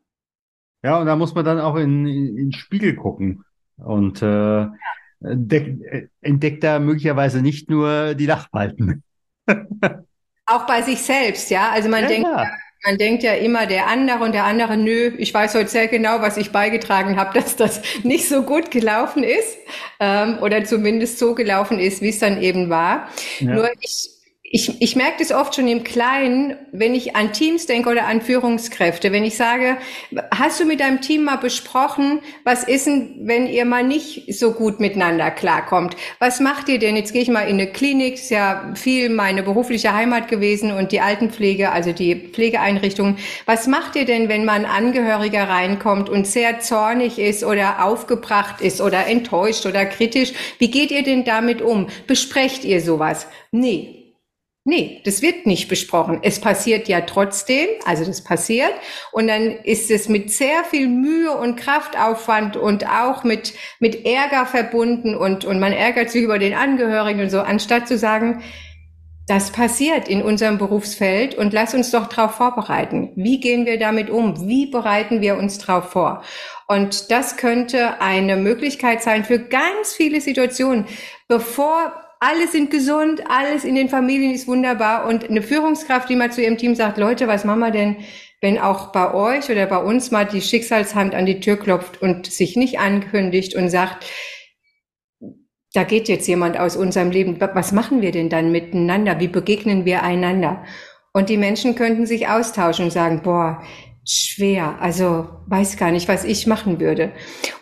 Ja, 0.83 0.99
und 0.99 1.07
da 1.07 1.17
muss 1.17 1.35
man 1.35 1.45
dann 1.45 1.61
auch 1.61 1.77
in, 1.77 2.07
in, 2.07 2.29
in 2.29 2.37
den 2.37 2.53
Spiegel 2.53 2.95
gucken 2.97 3.45
und 3.77 4.23
äh, 4.23 4.67
entdeckt, 5.21 5.83
entdeckt 6.21 6.65
da 6.65 6.79
möglicherweise 6.79 7.43
nicht 7.43 7.69
nur 7.69 8.15
die 8.15 8.27
Lachbalken. 8.27 9.03
Auch 10.51 10.67
bei 10.67 10.83
sich 10.83 11.01
selbst, 11.01 11.51
ja. 11.51 11.71
Also 11.71 11.89
man 11.89 12.03
ja, 12.03 12.09
denkt, 12.09 12.29
ja. 12.29 12.51
man 12.85 12.99
denkt 12.99 13.23
ja 13.23 13.35
immer 13.35 13.67
der 13.67 13.87
andere 13.87 14.25
und 14.25 14.33
der 14.33 14.45
andere, 14.45 14.77
nö, 14.77 15.13
ich 15.19 15.33
weiß 15.33 15.55
heute 15.55 15.69
sehr 15.69 15.89
genau, 15.89 16.21
was 16.21 16.37
ich 16.37 16.51
beigetragen 16.51 17.19
habe, 17.19 17.33
dass 17.41 17.57
das 17.57 17.81
nicht 18.03 18.29
so 18.29 18.43
gut 18.43 18.71
gelaufen 18.71 19.23
ist 19.23 19.59
ähm, 20.01 20.39
oder 20.41 20.65
zumindest 20.65 21.19
so 21.19 21.35
gelaufen 21.35 21.79
ist, 21.79 22.03
wie 22.03 22.09
es 22.09 22.19
dann 22.19 22.43
eben 22.43 22.69
war. 22.69 23.09
Ja. 23.39 23.55
Nur 23.55 23.71
ich 23.81 24.20
ich, 24.53 24.83
ich 24.83 24.97
merke 24.97 25.19
das 25.21 25.31
oft 25.31 25.55
schon 25.55 25.69
im 25.69 25.85
Kleinen, 25.85 26.57
wenn 26.73 26.93
ich 26.93 27.15
an 27.15 27.33
Teams 27.33 27.67
denke 27.67 27.89
oder 27.89 28.07
an 28.07 28.21
Führungskräfte. 28.21 29.13
Wenn 29.13 29.25
ich 29.25 29.37
sage, 29.37 29.77
hast 30.37 30.59
du 30.59 30.65
mit 30.65 30.81
deinem 30.81 31.01
Team 31.01 31.23
mal 31.23 31.37
besprochen, 31.37 32.19
was 32.43 32.65
ist 32.65 32.89
denn, 32.89 33.29
wenn 33.29 33.47
ihr 33.47 33.65
mal 33.65 33.85
nicht 33.85 34.35
so 34.35 34.51
gut 34.51 34.81
miteinander 34.81 35.31
klarkommt? 35.31 35.95
Was 36.19 36.41
macht 36.41 36.69
ihr 36.69 36.81
denn? 36.81 36.97
Jetzt 36.97 37.13
gehe 37.13 37.23
ich 37.23 37.29
mal 37.29 37.43
in 37.43 37.61
eine 37.61 37.69
Klinik, 37.69 38.15
ist 38.15 38.31
ja 38.31 38.73
viel 38.75 39.09
meine 39.09 39.45
berufliche 39.45 39.95
Heimat 39.95 40.27
gewesen 40.27 40.73
und 40.73 40.91
die 40.91 41.01
Altenpflege, 41.01 41.71
also 41.71 41.93
die 41.93 42.17
Pflegeeinrichtungen. 42.17 43.19
Was 43.47 43.69
macht 43.69 43.95
ihr 43.95 44.05
denn, 44.05 44.29
wenn 44.29 44.45
mal 44.45 44.55
ein 44.55 44.67
Angehöriger 44.67 45.49
reinkommt 45.49 46.09
und 46.09 46.27
sehr 46.27 46.59
zornig 46.59 47.21
ist 47.21 47.45
oder 47.45 47.85
aufgebracht 47.85 48.61
ist 48.61 48.81
oder 48.81 49.07
enttäuscht 49.07 49.65
oder 49.65 49.87
kritisch? 49.87 50.33
Wie 50.59 50.73
geht 50.73 50.91
ihr 50.91 51.05
denn 51.05 51.25
damit 51.25 51.63
um? 51.63 51.87
Besprecht 52.09 52.65
ihr 52.65 52.81
sowas? 52.81 53.29
Nee, 53.53 54.00
Nee, 54.65 55.01
das 55.07 55.23
wird 55.23 55.47
nicht 55.47 55.69
besprochen. 55.69 56.21
Es 56.23 56.39
passiert 56.39 56.87
ja 56.87 57.01
trotzdem, 57.01 57.67
also 57.87 58.05
das 58.05 58.23
passiert. 58.23 58.75
Und 59.11 59.27
dann 59.27 59.53
ist 59.65 59.91
es 59.91 60.09
mit 60.09 60.31
sehr 60.31 60.65
viel 60.65 60.87
Mühe 60.87 61.33
und 61.33 61.57
Kraftaufwand 61.57 62.59
und 62.59 62.87
auch 62.87 63.25
mit, 63.25 63.55
mit 63.79 64.05
Ärger 64.05 64.45
verbunden 64.45 65.15
und, 65.15 65.47
und 65.47 65.61
man 65.61 65.73
ärgert 65.73 66.11
sich 66.11 66.23
über 66.23 66.39
den 66.39 66.53
Angehörigen 66.53 67.21
und 67.21 67.31
so, 67.31 67.41
anstatt 67.41 67.89
zu 67.89 67.97
sagen, 67.97 68.43
das 69.27 69.51
passiert 69.51 70.09
in 70.09 70.23
unserem 70.23 70.59
Berufsfeld 70.59 71.37
und 71.37 71.53
lass 71.55 71.73
uns 71.73 71.91
doch 71.91 72.09
darauf 72.09 72.33
vorbereiten. 72.33 73.13
Wie 73.15 73.41
gehen 73.41 73.65
wir 73.65 73.79
damit 73.79 74.11
um? 74.11 74.47
Wie 74.47 74.67
bereiten 74.67 75.23
wir 75.23 75.37
uns 75.39 75.57
darauf 75.59 75.91
vor? 75.91 76.23
Und 76.67 77.11
das 77.11 77.37
könnte 77.37 78.01
eine 78.03 78.37
Möglichkeit 78.37 79.03
sein 79.03 79.25
für 79.25 79.39
ganz 79.39 79.95
viele 79.95 80.21
Situationen, 80.21 80.85
bevor 81.29 81.93
alle 82.21 82.47
sind 82.49 82.71
gesund, 82.71 83.23
alles 83.29 83.65
in 83.65 83.75
den 83.75 83.89
Familien 83.89 84.35
ist 84.35 84.47
wunderbar 84.47 85.07
und 85.07 85.29
eine 85.29 85.41
Führungskraft, 85.41 86.09
die 86.11 86.17
mal 86.17 86.31
zu 86.31 86.43
ihrem 86.43 86.59
Team 86.59 86.75
sagt, 86.75 86.99
Leute, 86.99 87.27
was 87.27 87.45
machen 87.45 87.61
wir 87.61 87.71
denn, 87.71 87.97
wenn 88.43 88.59
auch 88.59 88.93
bei 88.93 89.13
euch 89.15 89.51
oder 89.51 89.67
bei 89.67 89.79
uns 89.79 90.11
mal 90.11 90.27
die 90.27 90.43
Schicksalshand 90.43 91.15
an 91.15 91.25
die 91.25 91.41
Tür 91.41 91.57
klopft 91.57 92.01
und 92.01 92.27
sich 92.27 92.57
nicht 92.57 92.79
ankündigt 92.79 93.55
und 93.57 93.71
sagt, 93.71 94.05
da 95.73 95.85
geht 95.85 96.09
jetzt 96.09 96.27
jemand 96.29 96.59
aus 96.59 96.77
unserem 96.77 97.11
Leben, 97.11 97.41
was 97.41 97.73
machen 97.73 98.03
wir 98.03 98.11
denn 98.11 98.29
dann 98.29 98.53
miteinander? 98.53 99.19
Wie 99.19 99.29
begegnen 99.29 99.85
wir 99.85 100.03
einander? 100.03 100.65
Und 101.13 101.29
die 101.29 101.37
Menschen 101.37 101.75
könnten 101.75 102.07
sich 102.07 102.29
austauschen 102.29 102.87
und 102.87 102.91
sagen, 102.91 103.23
boah, 103.23 103.63
schwer, 104.07 104.77
also 104.81 105.29
weiß 105.47 105.77
gar 105.77 105.91
nicht, 105.91 106.09
was 106.09 106.25
ich 106.25 106.47
machen 106.47 106.81
würde. 106.81 107.13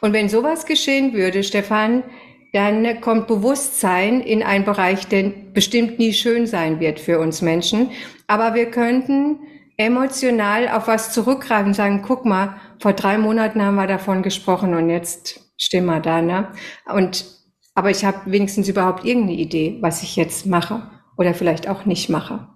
Und 0.01 0.13
wenn 0.13 0.29
sowas 0.29 0.67
geschehen 0.67 1.13
würde, 1.13 1.45
Stefan, 1.45 2.03
dann 2.53 3.01
kommt 3.01 3.27
Bewusstsein 3.27 4.21
in 4.21 4.43
einen 4.43 4.65
Bereich, 4.65 5.07
der 5.07 5.31
bestimmt 5.53 5.99
nie 5.99 6.13
schön 6.13 6.47
sein 6.47 6.81
wird 6.81 7.01
für 7.01 7.19
uns 7.19 7.43
Menschen. 7.43 7.91
Aber 8.27 8.55
wir 8.55 8.71
könnten 8.71 9.41
emotional 9.77 10.69
auf 10.69 10.89
was 10.89 11.13
zurückgreifen 11.13 11.69
und 11.69 11.75
sagen, 11.75 12.03
guck 12.03 12.25
mal, 12.25 12.57
vor 12.81 12.93
drei 12.93 13.19
Monaten 13.19 13.63
haben 13.63 13.77
wir 13.77 13.87
davon 13.87 14.23
gesprochen 14.23 14.75
und 14.75 14.91
jetzt 14.91 15.53
stehen 15.57 15.87
wir 15.87 16.01
da, 16.01 16.21
ne? 16.21 16.49
Und, 16.93 17.27
aber 17.75 17.91
ich 17.91 18.05
habe 18.05 18.31
wenigstens 18.31 18.69
überhaupt 18.69 19.05
irgendeine 19.05 19.39
Idee, 19.39 19.79
was 19.81 20.03
ich 20.03 20.17
jetzt 20.17 20.47
mache 20.47 20.91
oder 21.17 21.35
vielleicht 21.35 21.69
auch 21.69 21.85
nicht 21.85 22.09
mache. 22.09 22.49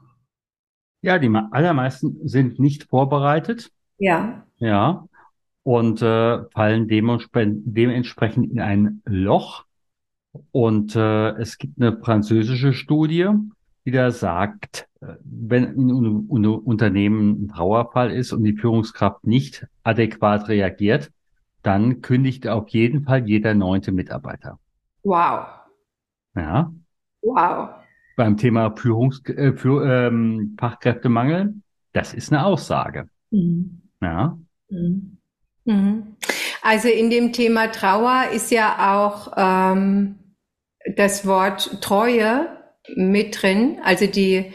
Ja, 1.03 1.19
die 1.19 1.29
allermeisten 1.51 2.17
sind 2.27 2.59
nicht 2.59 2.85
vorbereitet. 2.85 3.71
Ja. 3.99 4.47
Ja. 4.59 5.07
Und 5.65 6.03
äh, 6.03 6.45
fallen 6.51 6.89
dementsprechend 6.89 8.51
in 8.53 8.61
ein 8.61 9.03
Loch. 9.05 9.65
Und 10.51 10.97
äh, 10.97 11.31
es 11.33 11.59
gibt 11.59 11.81
eine 11.81 11.99
französische 11.99 12.73
Studie, 12.73 13.29
die 13.85 13.91
da 13.91 14.11
sagt, 14.11 14.89
äh, 15.01 15.15
wenn 15.23 15.65
in 15.65 15.91
einem 15.91 16.61
Unternehmen 16.61 17.45
ein 17.45 17.49
Trauerfall 17.49 18.11
ist 18.11 18.33
und 18.33 18.45
die 18.45 18.57
Führungskraft 18.57 19.27
nicht 19.27 19.67
adäquat 19.83 20.49
reagiert, 20.49 21.11
dann 21.63 22.01
kündigt 22.01 22.49
auf 22.49 22.69
jeden 22.69 23.05
Fall 23.05 23.29
jeder 23.29 23.55
neunte 23.55 23.93
Mitarbeiter. 23.93 24.59
Wow. 25.03 25.47
Ja. 26.35 26.73
Wow. 27.23 27.71
Beim 28.17 28.37
Thema 28.37 28.75
Führungs 28.77 29.23
äh, 29.27 29.53
für, 29.53 29.85
ähm, 29.87 30.57
Fachkräftemangel, 30.59 31.55
das 31.93 32.15
ist 32.15 32.33
eine 32.33 32.45
Aussage. 32.45 33.09
Mhm. 33.31 33.83
Ja. 34.01 34.39
Mhm. 34.71 35.19
Mhm. 35.65 36.17
Also 36.63 36.89
in 36.89 37.11
dem 37.11 37.33
Thema 37.33 37.69
Trauer 37.69 38.31
ist 38.33 38.51
ja 38.51 38.97
auch 38.97 39.33
ähm, 39.37 40.17
das 40.97 41.27
Wort 41.27 41.81
Treue 41.81 42.47
mit 42.95 43.43
drin. 43.43 43.79
Also 43.85 44.07
die 44.07 44.53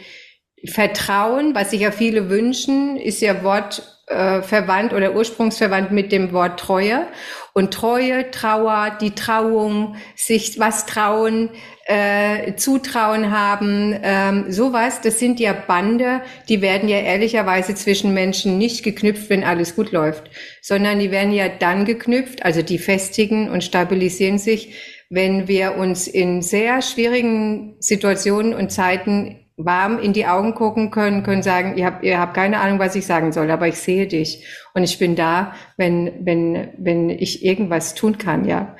Vertrauen, 0.66 1.54
was 1.54 1.70
sich 1.70 1.80
ja 1.80 1.90
viele 1.90 2.30
wünschen, 2.30 2.96
ist 2.96 3.20
ja 3.20 3.42
Wort 3.42 3.98
äh, 4.08 4.42
verwandt 4.42 4.92
oder 4.92 5.14
ursprungsverwandt 5.14 5.92
mit 5.92 6.12
dem 6.12 6.32
Wort 6.32 6.58
Treue. 6.58 7.06
Und 7.52 7.74
Treue, 7.74 8.30
Trauer, 8.30 8.96
die 9.00 9.14
Trauung, 9.14 9.96
sich 10.16 10.58
was 10.58 10.86
trauen, 10.86 11.50
äh, 11.86 12.54
Zutrauen 12.54 13.30
haben, 13.30 13.98
ähm, 14.02 14.52
sowas, 14.52 15.00
das 15.00 15.18
sind 15.18 15.40
ja 15.40 15.52
Bande, 15.52 16.20
die 16.48 16.60
werden 16.60 16.88
ja 16.88 16.98
ehrlicherweise 16.98 17.74
zwischen 17.74 18.14
Menschen 18.14 18.58
nicht 18.58 18.84
geknüpft, 18.84 19.30
wenn 19.30 19.42
alles 19.42 19.74
gut 19.74 19.92
läuft, 19.92 20.30
sondern 20.62 20.98
die 20.98 21.10
werden 21.10 21.32
ja 21.32 21.48
dann 21.48 21.84
geknüpft, 21.84 22.44
also 22.44 22.62
die 22.62 22.78
festigen 22.78 23.50
und 23.50 23.64
stabilisieren 23.64 24.38
sich, 24.38 24.74
wenn 25.10 25.48
wir 25.48 25.76
uns 25.76 26.06
in 26.06 26.42
sehr 26.42 26.82
schwierigen 26.82 27.76
Situationen 27.80 28.54
und 28.54 28.70
Zeiten 28.70 29.36
warm 29.56 29.98
in 29.98 30.12
die 30.12 30.26
Augen 30.26 30.54
gucken 30.54 30.90
können, 30.90 31.24
können 31.24 31.42
sagen, 31.42 31.76
ihr 31.76 31.86
habt, 31.86 32.04
ihr 32.04 32.20
habt 32.20 32.34
keine 32.34 32.60
Ahnung, 32.60 32.78
was 32.78 32.94
ich 32.94 33.06
sagen 33.06 33.32
soll, 33.32 33.50
aber 33.50 33.66
ich 33.66 33.76
sehe 33.76 34.06
dich 34.06 34.46
und 34.74 34.84
ich 34.84 34.98
bin 34.98 35.16
da, 35.16 35.54
wenn, 35.76 36.12
wenn, 36.24 36.68
wenn 36.78 37.10
ich 37.10 37.44
irgendwas 37.44 37.94
tun 37.94 38.18
kann, 38.18 38.44
ja. 38.44 38.76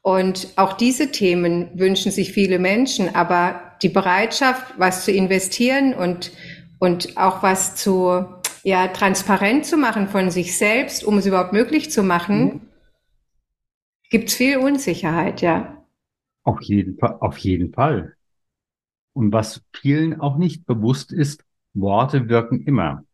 Und 0.00 0.48
auch 0.56 0.72
diese 0.72 1.12
Themen 1.12 1.70
wünschen 1.74 2.10
sich 2.10 2.32
viele 2.32 2.58
Menschen, 2.58 3.14
aber 3.14 3.60
die 3.82 3.88
Bereitschaft, 3.88 4.74
was 4.76 5.04
zu 5.04 5.12
investieren 5.12 5.94
und, 5.94 6.32
und 6.80 7.16
auch 7.16 7.42
was 7.42 7.76
zu, 7.76 8.24
ja, 8.64 8.88
transparent 8.88 9.66
zu 9.66 9.76
machen 9.76 10.08
von 10.08 10.30
sich 10.30 10.56
selbst, 10.56 11.04
um 11.04 11.18
es 11.18 11.26
überhaupt 11.26 11.52
möglich 11.52 11.90
zu 11.90 12.02
machen, 12.02 12.44
mhm. 12.44 12.60
Gibt 14.12 14.28
es 14.28 14.34
viel 14.36 14.58
Unsicherheit, 14.58 15.40
ja. 15.40 15.84
Auf 16.44 16.62
jeden 16.62 16.98
Fall, 16.98 17.16
auf 17.20 17.38
jeden 17.38 17.72
Fall. 17.72 18.14
Und 19.14 19.32
was 19.32 19.62
vielen 19.72 20.20
auch 20.20 20.36
nicht 20.36 20.66
bewusst 20.66 21.12
ist, 21.12 21.44
Worte 21.74 22.28
wirken 22.28 22.62
immer. 22.64 23.04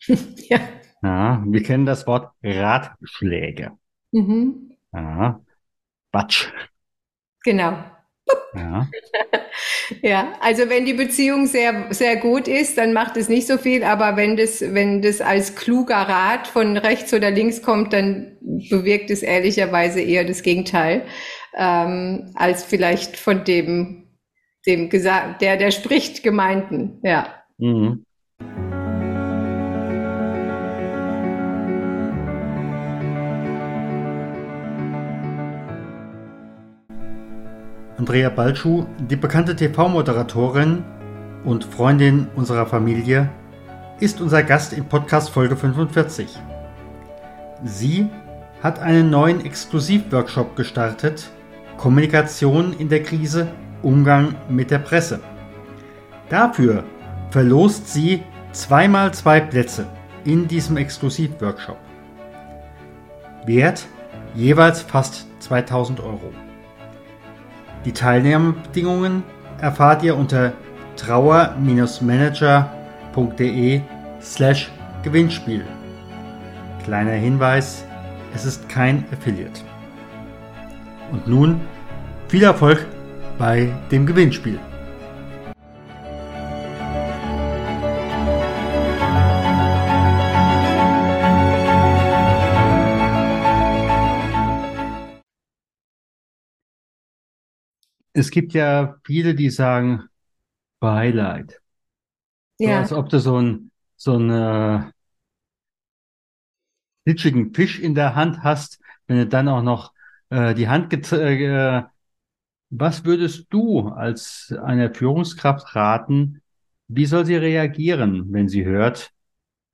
ja. 0.06 0.58
ja. 1.02 1.44
Wir 1.46 1.62
kennen 1.62 1.86
das 1.86 2.06
Wort 2.06 2.32
Ratschläge. 2.42 3.72
Mhm. 4.12 4.72
Ja. 4.92 5.40
Batsch. 6.10 6.50
Genau. 7.44 7.95
Ja. 8.54 8.88
ja, 10.02 10.32
also 10.40 10.68
wenn 10.68 10.84
die 10.84 10.94
Beziehung 10.94 11.46
sehr, 11.46 11.86
sehr 11.90 12.16
gut 12.16 12.48
ist, 12.48 12.78
dann 12.78 12.92
macht 12.92 13.16
es 13.16 13.28
nicht 13.28 13.46
so 13.46 13.58
viel, 13.58 13.84
aber 13.84 14.16
wenn 14.16 14.36
das, 14.36 14.60
wenn 14.60 15.02
das 15.02 15.20
als 15.20 15.54
kluger 15.54 15.96
Rat 15.96 16.46
von 16.46 16.76
rechts 16.76 17.12
oder 17.12 17.30
links 17.30 17.62
kommt, 17.62 17.92
dann 17.92 18.36
bewirkt 18.70 19.10
es 19.10 19.22
ehrlicherweise 19.22 20.00
eher 20.00 20.24
das 20.24 20.42
Gegenteil, 20.42 21.02
ähm, 21.56 22.30
als 22.34 22.64
vielleicht 22.64 23.16
von 23.16 23.44
dem 23.44 24.06
dem 24.66 24.90
gesagt, 24.90 25.42
der, 25.42 25.56
der 25.56 25.70
spricht, 25.70 26.22
Gemeinden, 26.22 26.98
ja. 27.02 27.42
Mhm. 27.58 28.05
Andrea 38.06 38.30
Balschuh, 38.30 38.86
die 38.98 39.16
bekannte 39.16 39.56
TV-Moderatorin 39.56 40.84
und 41.42 41.64
Freundin 41.64 42.28
unserer 42.36 42.64
Familie, 42.64 43.28
ist 43.98 44.20
unser 44.20 44.44
Gast 44.44 44.72
in 44.72 44.84
Podcast 44.84 45.30
Folge 45.30 45.56
45. 45.56 46.28
Sie 47.64 48.08
hat 48.62 48.78
einen 48.78 49.10
neuen 49.10 49.44
Exklusivworkshop 49.44 50.54
gestartet, 50.54 51.28
Kommunikation 51.78 52.74
in 52.78 52.88
der 52.88 53.02
Krise 53.02 53.48
Umgang 53.82 54.36
mit 54.48 54.70
der 54.70 54.78
Presse. 54.78 55.18
Dafür 56.28 56.84
verlost 57.30 57.92
sie 57.92 58.22
zweimal 58.52 59.12
zwei 59.14 59.40
Plätze 59.40 59.84
in 60.24 60.46
diesem 60.46 60.76
Exklusivworkshop. 60.76 61.78
Wert 63.46 63.84
jeweils 64.36 64.82
fast 64.82 65.26
2000 65.40 65.98
Euro. 65.98 66.45
Die 67.86 67.92
Teilnahmebedingungen 67.92 69.22
erfahrt 69.60 70.02
ihr 70.02 70.16
unter 70.16 70.52
trauer-manager.de 70.96 73.80
slash 74.20 74.72
Gewinnspiel. 75.04 75.64
Kleiner 76.82 77.12
Hinweis, 77.12 77.84
es 78.34 78.44
ist 78.44 78.68
kein 78.68 79.04
Affiliate. 79.12 79.60
Und 81.12 81.28
nun 81.28 81.60
viel 82.26 82.42
Erfolg 82.42 82.84
bei 83.38 83.72
dem 83.92 84.04
Gewinnspiel. 84.04 84.58
Es 98.16 98.30
gibt 98.30 98.54
ja 98.54 98.96
viele, 99.04 99.34
die 99.34 99.50
sagen 99.50 100.04
Beileid. 100.80 101.60
Ja. 102.58 102.68
So, 102.68 102.74
als 102.74 102.92
ob 102.92 103.08
du 103.10 103.20
so 103.20 103.40
ein 103.40 103.70
so 103.96 104.14
einen 104.14 104.92
glitschigen 107.04 107.54
Fisch 107.54 107.78
in 107.78 107.94
der 107.94 108.14
Hand 108.14 108.42
hast, 108.42 108.80
wenn 109.06 109.18
du 109.18 109.26
dann 109.26 109.48
auch 109.48 109.62
noch 109.62 109.92
äh, 110.30 110.54
die 110.54 110.68
Hand 110.68 110.92
äh, 111.12 111.82
was 112.70 113.04
würdest 113.04 113.46
du 113.50 113.88
als 113.88 114.54
eine 114.64 114.92
Führungskraft 114.92 115.76
raten? 115.76 116.42
Wie 116.88 117.06
soll 117.06 117.26
sie 117.26 117.36
reagieren, 117.36 118.32
wenn 118.32 118.48
sie 118.48 118.64
hört, 118.64 119.12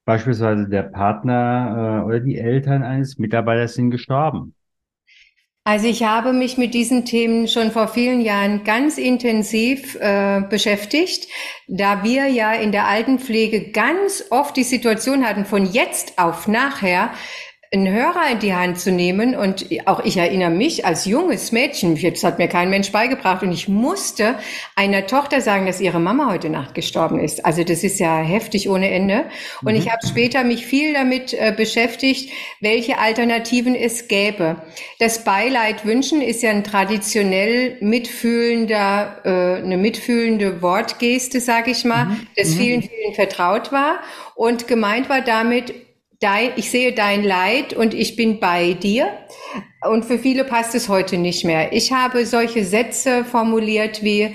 beispielsweise 0.05 0.69
der 0.69 0.85
Partner 0.85 2.03
äh, 2.03 2.07
oder 2.07 2.21
die 2.21 2.39
Eltern 2.39 2.83
eines 2.83 3.19
Mitarbeiters 3.19 3.75
sind 3.75 3.91
gestorben? 3.91 4.55
Also 5.65 5.87
ich 5.87 6.03
habe 6.03 6.33
mich 6.33 6.59
mit 6.59 6.75
diesen 6.75 7.05
Themen 7.05 7.47
schon 7.47 7.71
vor 7.71 7.87
vielen 7.87 8.21
Jahren 8.21 8.65
ganz 8.65 8.99
intensiv 8.99 9.95
äh, 9.95 10.41
beschäftigt, 10.41 11.29
da 11.69 12.03
wir 12.03 12.27
ja 12.27 12.53
in 12.53 12.73
der 12.73 12.89
Altenpflege 12.89 13.71
ganz 13.71 14.25
oft 14.31 14.57
die 14.57 14.65
Situation 14.65 15.25
hatten, 15.25 15.45
von 15.45 15.65
jetzt 15.65 16.19
auf 16.19 16.49
nachher 16.49 17.13
einen 17.75 17.91
Hörer 17.91 18.31
in 18.31 18.39
die 18.39 18.55
Hand 18.55 18.79
zu 18.79 18.93
nehmen. 18.93 19.35
Und 19.35 19.67
auch 19.87 20.05
ich 20.05 20.19
erinnere 20.19 20.51
mich 20.51 20.85
als 20.85 21.07
junges 21.07 21.53
Mädchen, 21.53 21.97
jetzt 21.97 22.23
hat 22.23 22.39
mir 22.39 22.49
kein 22.49 22.69
Mensch 22.69 22.93
beigebracht, 22.93 23.43
und 23.43 23.51
ich 23.51 23.67
musste 23.67 24.35
einer 24.77 25.07
Tochter 25.07 25.41
sagen, 25.41 25.67
dass 25.67 25.81
ihre 25.81 25.99
Mama 25.99 26.31
heute 26.31 26.51
Nacht 26.51 26.75
gestorben 26.75 27.19
ist. 27.19 27.45
Also 27.45 27.65
das 27.65 27.83
ist 27.83 27.99
ja 27.99 28.19
heftig 28.19 28.69
ohne 28.69 28.91
Ende. 28.91 29.25
Und 29.63 29.73
mhm. 29.73 29.79
ich 29.79 29.91
habe 29.91 30.07
später 30.07 30.45
mich 30.45 30.67
viel 30.67 30.93
damit 30.93 31.33
äh, 31.33 31.55
beschäftigt, 31.57 32.31
welche 32.61 32.99
Alternativen 32.99 33.75
es 33.75 34.07
gäbe. 34.07 34.57
Das 34.99 35.25
Beileid 35.25 35.87
wünschen 35.87 36.21
ist 36.21 36.43
ja 36.43 36.51
ein 36.51 36.65
traditionell 36.65 37.79
mitfühlender, 37.81 39.17
äh, 39.25 39.65
eine 39.65 39.79
mitfühlende 39.79 40.61
Wortgeste, 40.61 41.41
sage 41.41 41.71
ich 41.71 41.85
mal, 41.85 42.05
mhm. 42.05 42.27
das 42.37 42.51
mhm. 42.51 42.59
vielen, 42.59 42.83
vielen 42.83 43.15
vertraut 43.15 43.73
war. 43.73 44.01
Und 44.35 44.69
gemeint 44.69 45.09
war 45.09 45.23
damit, 45.23 45.73
dein, 46.23 46.53
ich 46.57 46.71
sehe 46.71 46.93
dein 46.93 47.25
Leid 47.25 47.73
und 47.73 47.95
ich 47.95 48.17
bin 48.17 48.41
bei 48.41 48.75
dir. 48.75 49.09
Und 49.89 50.05
für 50.05 50.19
viele 50.19 50.45
passt 50.45 50.75
es 50.75 50.89
heute 50.89 51.19
nicht 51.19 51.45
mehr. 51.45 51.73
Ich 51.73 51.93
habe 51.93 52.25
solche 52.25 52.65
Sätze 52.65 53.25
formuliert 53.25 54.05
wie, 54.05 54.35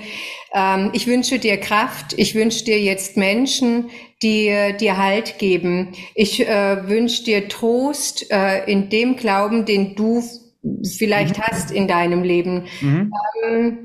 ähm, 0.52 0.90
ich 0.92 1.06
wünsche 1.06 1.38
dir 1.38 1.56
Kraft, 1.56 2.14
ich 2.16 2.34
wünsche 2.34 2.64
dir 2.64 2.78
jetzt 2.78 3.16
Menschen, 3.16 3.90
die 4.22 4.74
dir 4.78 4.96
Halt 4.98 5.38
geben. 5.38 5.94
Ich 6.14 6.46
äh, 6.46 6.88
wünsche 6.88 7.24
dir 7.24 7.48
Trost 7.48 8.30
äh, 8.30 8.70
in 8.70 8.90
dem 8.90 9.16
Glauben, 9.16 9.64
den 9.64 9.94
du 9.94 10.22
vielleicht 10.84 11.38
mhm. 11.38 11.42
hast 11.42 11.70
in 11.70 11.88
deinem 11.88 12.22
Leben. 12.22 12.64
Mhm. 12.80 13.12
Ähm, 13.46 13.78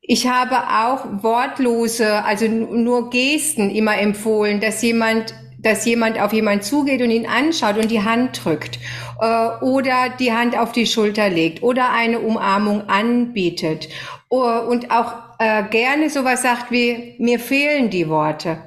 ich 0.00 0.26
habe 0.26 0.56
auch 0.56 1.22
wortlose, 1.22 2.24
also 2.24 2.46
nur 2.46 3.10
Gesten 3.10 3.70
immer 3.70 3.98
empfohlen, 3.98 4.60
dass 4.60 4.82
jemand 4.82 5.32
dass 5.62 5.84
jemand 5.84 6.20
auf 6.20 6.32
jemand 6.32 6.64
zugeht 6.64 7.00
und 7.00 7.10
ihn 7.10 7.26
anschaut 7.26 7.76
und 7.76 7.90
die 7.90 8.02
Hand 8.02 8.44
drückt 8.44 8.78
äh, 9.20 9.48
oder 9.64 10.10
die 10.18 10.32
Hand 10.32 10.56
auf 10.58 10.72
die 10.72 10.86
Schulter 10.86 11.30
legt 11.30 11.62
oder 11.62 11.92
eine 11.92 12.20
Umarmung 12.20 12.88
anbietet 12.88 13.88
uh, 14.30 14.60
und 14.68 14.90
auch 14.90 15.14
äh, 15.38 15.62
gerne 15.70 16.10
sowas 16.10 16.42
sagt 16.42 16.70
wie, 16.70 17.14
mir 17.18 17.38
fehlen 17.38 17.90
die 17.90 18.08
Worte. 18.08 18.58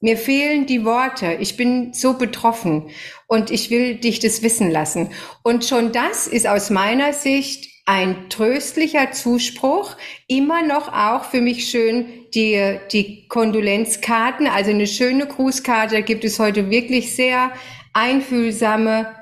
Mir 0.00 0.16
fehlen 0.16 0.66
die 0.66 0.84
Worte. 0.84 1.34
Ich 1.38 1.56
bin 1.56 1.92
so 1.92 2.14
betroffen 2.14 2.90
und 3.28 3.52
ich 3.52 3.70
will 3.70 3.94
dich 3.94 4.18
das 4.18 4.42
wissen 4.42 4.68
lassen. 4.70 5.10
Und 5.44 5.64
schon 5.64 5.92
das 5.92 6.26
ist 6.26 6.48
aus 6.48 6.70
meiner 6.70 7.12
Sicht 7.12 7.71
ein 7.84 8.28
tröstlicher 8.30 9.12
Zuspruch. 9.12 9.96
Immer 10.28 10.62
noch 10.62 10.92
auch 10.92 11.24
für 11.24 11.40
mich 11.40 11.68
schön 11.68 12.06
die, 12.34 12.78
die 12.92 13.26
Kondolenzkarten, 13.28 14.46
also 14.46 14.70
eine 14.70 14.86
schöne 14.86 15.26
Grußkarte. 15.26 15.96
Da 15.96 16.00
gibt 16.00 16.24
es 16.24 16.38
heute 16.38 16.70
wirklich 16.70 17.14
sehr 17.14 17.52
einfühlsame, 17.92 19.14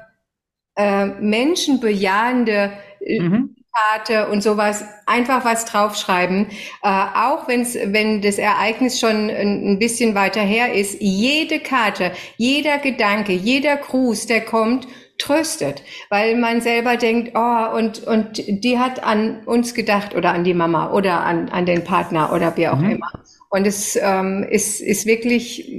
äh, 0.76 1.06
menschenbejahende 1.06 2.72
äh, 3.00 3.20
mhm. 3.20 3.56
Karte 3.72 4.28
und 4.28 4.42
sowas, 4.42 4.84
einfach 5.06 5.44
was 5.44 5.64
draufschreiben. 5.64 6.48
Äh, 6.82 6.88
auch 6.88 7.46
wenn's, 7.46 7.74
wenn 7.74 8.20
das 8.20 8.38
Ereignis 8.38 8.98
schon 8.98 9.30
ein, 9.30 9.72
ein, 9.72 9.78
bisschen 9.78 10.14
weiter 10.14 10.40
her 10.40 10.74
ist, 10.74 11.00
jede 11.00 11.60
Karte, 11.60 12.12
jeder 12.36 12.78
Gedanke, 12.78 13.32
jeder 13.32 13.76
Gruß, 13.76 14.26
der 14.26 14.44
kommt, 14.44 14.88
tröstet, 15.20 15.82
weil 16.08 16.36
man 16.36 16.60
selber 16.60 16.96
denkt, 16.96 17.32
oh, 17.34 17.76
und, 17.76 18.02
und 18.04 18.38
die 18.64 18.78
hat 18.78 19.04
an 19.04 19.44
uns 19.44 19.74
gedacht 19.74 20.14
oder 20.14 20.32
an 20.32 20.44
die 20.44 20.54
Mama 20.54 20.92
oder 20.92 21.20
an, 21.24 21.48
an 21.48 21.66
den 21.66 21.84
Partner 21.84 22.32
oder 22.32 22.56
wie 22.56 22.68
auch 22.68 22.78
mhm. 22.78 22.90
immer. 22.90 23.10
Und 23.50 23.66
es 23.66 23.98
ähm, 24.00 24.44
ist, 24.48 24.80
ist 24.80 25.06
wirklich, 25.06 25.70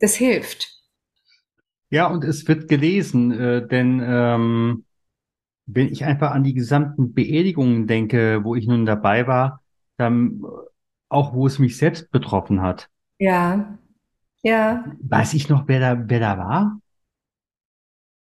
das 0.00 0.14
hilft. 0.14 0.72
Ja, 1.90 2.06
und 2.06 2.24
es 2.24 2.46
wird 2.48 2.68
gelesen, 2.68 3.32
äh, 3.32 3.66
denn 3.66 4.02
ähm, 4.04 4.84
wenn 5.66 5.88
ich 5.88 6.04
einfach 6.04 6.30
an 6.30 6.44
die 6.44 6.54
gesamten 6.54 7.12
Beerdigungen 7.12 7.86
denke, 7.86 8.40
wo 8.44 8.54
ich 8.54 8.66
nun 8.66 8.86
dabei 8.86 9.26
war, 9.26 9.62
dann 9.96 10.42
auch 11.08 11.34
wo 11.34 11.46
es 11.46 11.58
mich 11.58 11.76
selbst 11.76 12.10
betroffen 12.10 12.62
hat. 12.62 12.88
Ja, 13.18 13.78
ja. 14.42 14.84
Weiß 15.00 15.34
ich 15.34 15.48
noch, 15.48 15.66
wer 15.66 15.80
da, 15.80 16.04
wer 16.06 16.20
da 16.20 16.38
war? 16.38 16.80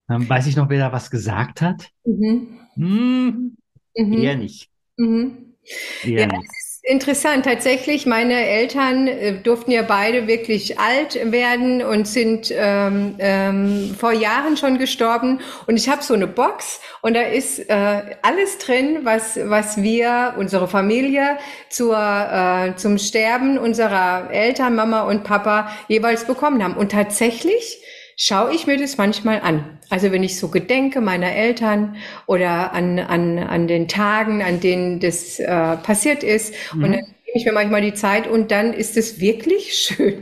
Ähm, 0.09 0.29
weiß 0.29 0.47
ich 0.47 0.55
noch, 0.55 0.69
wer 0.69 0.79
da 0.79 0.91
was 0.91 1.09
gesagt 1.09 1.61
hat? 1.61 1.89
Mhm. 2.03 2.59
Hm, 2.75 3.57
mhm. 3.95 4.13
Eher 4.13 4.37
nicht. 4.37 4.69
Mhm. 4.97 5.55
Eher 6.03 6.21
ja, 6.21 6.27
nicht. 6.27 6.49
Interessant, 6.87 7.45
tatsächlich, 7.45 8.05
meine 8.05 8.45
Eltern 8.45 9.07
äh, 9.07 9.41
durften 9.41 9.71
ja 9.71 9.81
beide 9.81 10.27
wirklich 10.27 10.79
alt 10.79 11.15
werden 11.31 11.81
und 11.81 12.07
sind 12.07 12.53
ähm, 12.55 13.15
ähm, 13.17 13.95
vor 13.97 14.11
Jahren 14.11 14.55
schon 14.55 14.77
gestorben. 14.77 15.39
Und 15.65 15.77
ich 15.77 15.89
habe 15.89 16.03
so 16.03 16.13
eine 16.13 16.27
Box 16.27 16.79
und 17.01 17.15
da 17.15 17.23
ist 17.23 17.57
äh, 17.71 18.15
alles 18.21 18.59
drin, 18.59 18.99
was, 19.01 19.35
was 19.45 19.81
wir, 19.81 20.35
unsere 20.37 20.67
Familie, 20.67 21.39
zur, 21.69 21.97
äh, 21.97 22.75
zum 22.75 22.99
Sterben 22.99 23.57
unserer 23.57 24.29
Eltern, 24.29 24.75
Mama 24.75 25.01
und 25.09 25.23
Papa 25.23 25.71
jeweils 25.87 26.25
bekommen 26.25 26.63
haben. 26.63 26.75
Und 26.75 26.91
tatsächlich 26.91 27.81
schaue 28.15 28.53
ich 28.53 28.67
mir 28.67 28.77
das 28.77 28.97
manchmal 28.97 29.41
an. 29.41 29.77
Also 29.89 30.11
wenn 30.11 30.23
ich 30.23 30.39
so 30.39 30.49
gedenke 30.49 31.01
meiner 31.01 31.31
Eltern 31.33 31.95
oder 32.25 32.73
an, 32.73 32.99
an, 32.99 33.39
an 33.39 33.67
den 33.67 33.87
Tagen, 33.87 34.41
an 34.41 34.59
denen 34.59 34.99
das 34.99 35.39
äh, 35.39 35.77
passiert 35.77 36.23
ist. 36.23 36.53
Mhm. 36.73 36.83
Und 36.83 36.91
dann 36.91 37.01
nehme 37.01 37.35
ich 37.35 37.45
mir 37.45 37.51
manchmal 37.51 37.81
die 37.81 37.93
Zeit 37.93 38.27
und 38.27 38.51
dann 38.51 38.73
ist 38.73 38.97
es 38.97 39.19
wirklich 39.19 39.73
schön, 39.75 40.21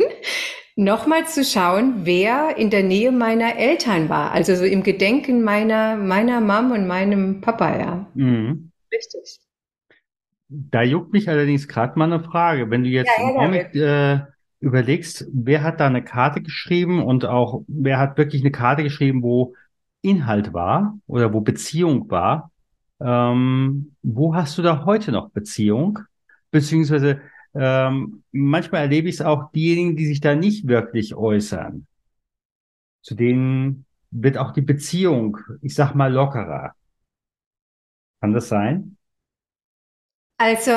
nochmal 0.76 1.28
zu 1.28 1.44
schauen, 1.44 2.02
wer 2.06 2.58
in 2.58 2.70
der 2.70 2.84
Nähe 2.84 3.12
meiner 3.12 3.58
Eltern 3.58 4.10
war. 4.10 4.32
Also 4.32 4.56
so 4.56 4.64
im 4.64 4.84
Gedenken 4.84 5.44
meiner, 5.44 5.96
meiner 5.96 6.42
Mom 6.42 6.72
und 6.72 6.88
meinem 6.88 7.42
Papa, 7.42 7.78
ja. 7.78 8.08
Mhm. 8.16 8.72
Richtig. 8.92 9.40
Da 10.50 10.84
juckt 10.84 11.14
mich 11.14 11.30
allerdings 11.30 11.68
gerade 11.68 11.98
mal 11.98 12.12
eine 12.12 12.24
Frage. 12.24 12.70
Wenn 12.70 12.84
du 12.84 12.90
jetzt 12.90 13.12
ja, 13.18 13.28
ja, 13.28 13.42
Moment, 13.42 13.76
äh, 13.76 14.33
überlegst, 14.64 15.28
wer 15.34 15.62
hat 15.62 15.80
da 15.80 15.88
eine 15.88 16.04
Karte 16.04 16.42
geschrieben 16.42 17.04
und 17.04 17.26
auch 17.26 17.64
wer 17.68 18.00
hat 18.00 18.18
wirklich 18.18 18.42
eine 18.42 18.52
Karte 18.52 18.84
geschrieben, 18.84 19.22
wo 19.22 19.56
Inhalt 20.02 20.54
war 20.54 20.98
oder 21.06 21.34
wo 21.34 21.42
Beziehung 21.42 22.10
war, 22.10 22.52
ähm, 23.02 23.96
wo 24.02 24.34
hast 24.36 24.58
du 24.58 24.62
da 24.62 24.86
heute 24.86 25.12
noch 25.12 25.32
Beziehung? 25.32 26.00
Beziehungsweise 26.52 27.22
ähm, 27.54 28.24
manchmal 28.32 28.82
erlebe 28.84 29.10
ich 29.10 29.16
es 29.16 29.22
auch 29.22 29.52
diejenigen, 29.52 29.98
die 29.98 30.06
sich 30.06 30.22
da 30.22 30.34
nicht 30.34 30.68
wirklich 30.68 31.14
äußern. 31.14 31.86
Zu 33.02 33.16
denen 33.16 33.86
wird 34.12 34.38
auch 34.38 34.54
die 34.54 34.62
Beziehung, 34.62 35.40
ich 35.62 35.76
sag 35.76 35.94
mal, 35.94 36.12
lockerer. 36.12 36.74
Kann 38.22 38.34
das 38.34 38.48
sein? 38.48 38.98
Also 40.38 40.72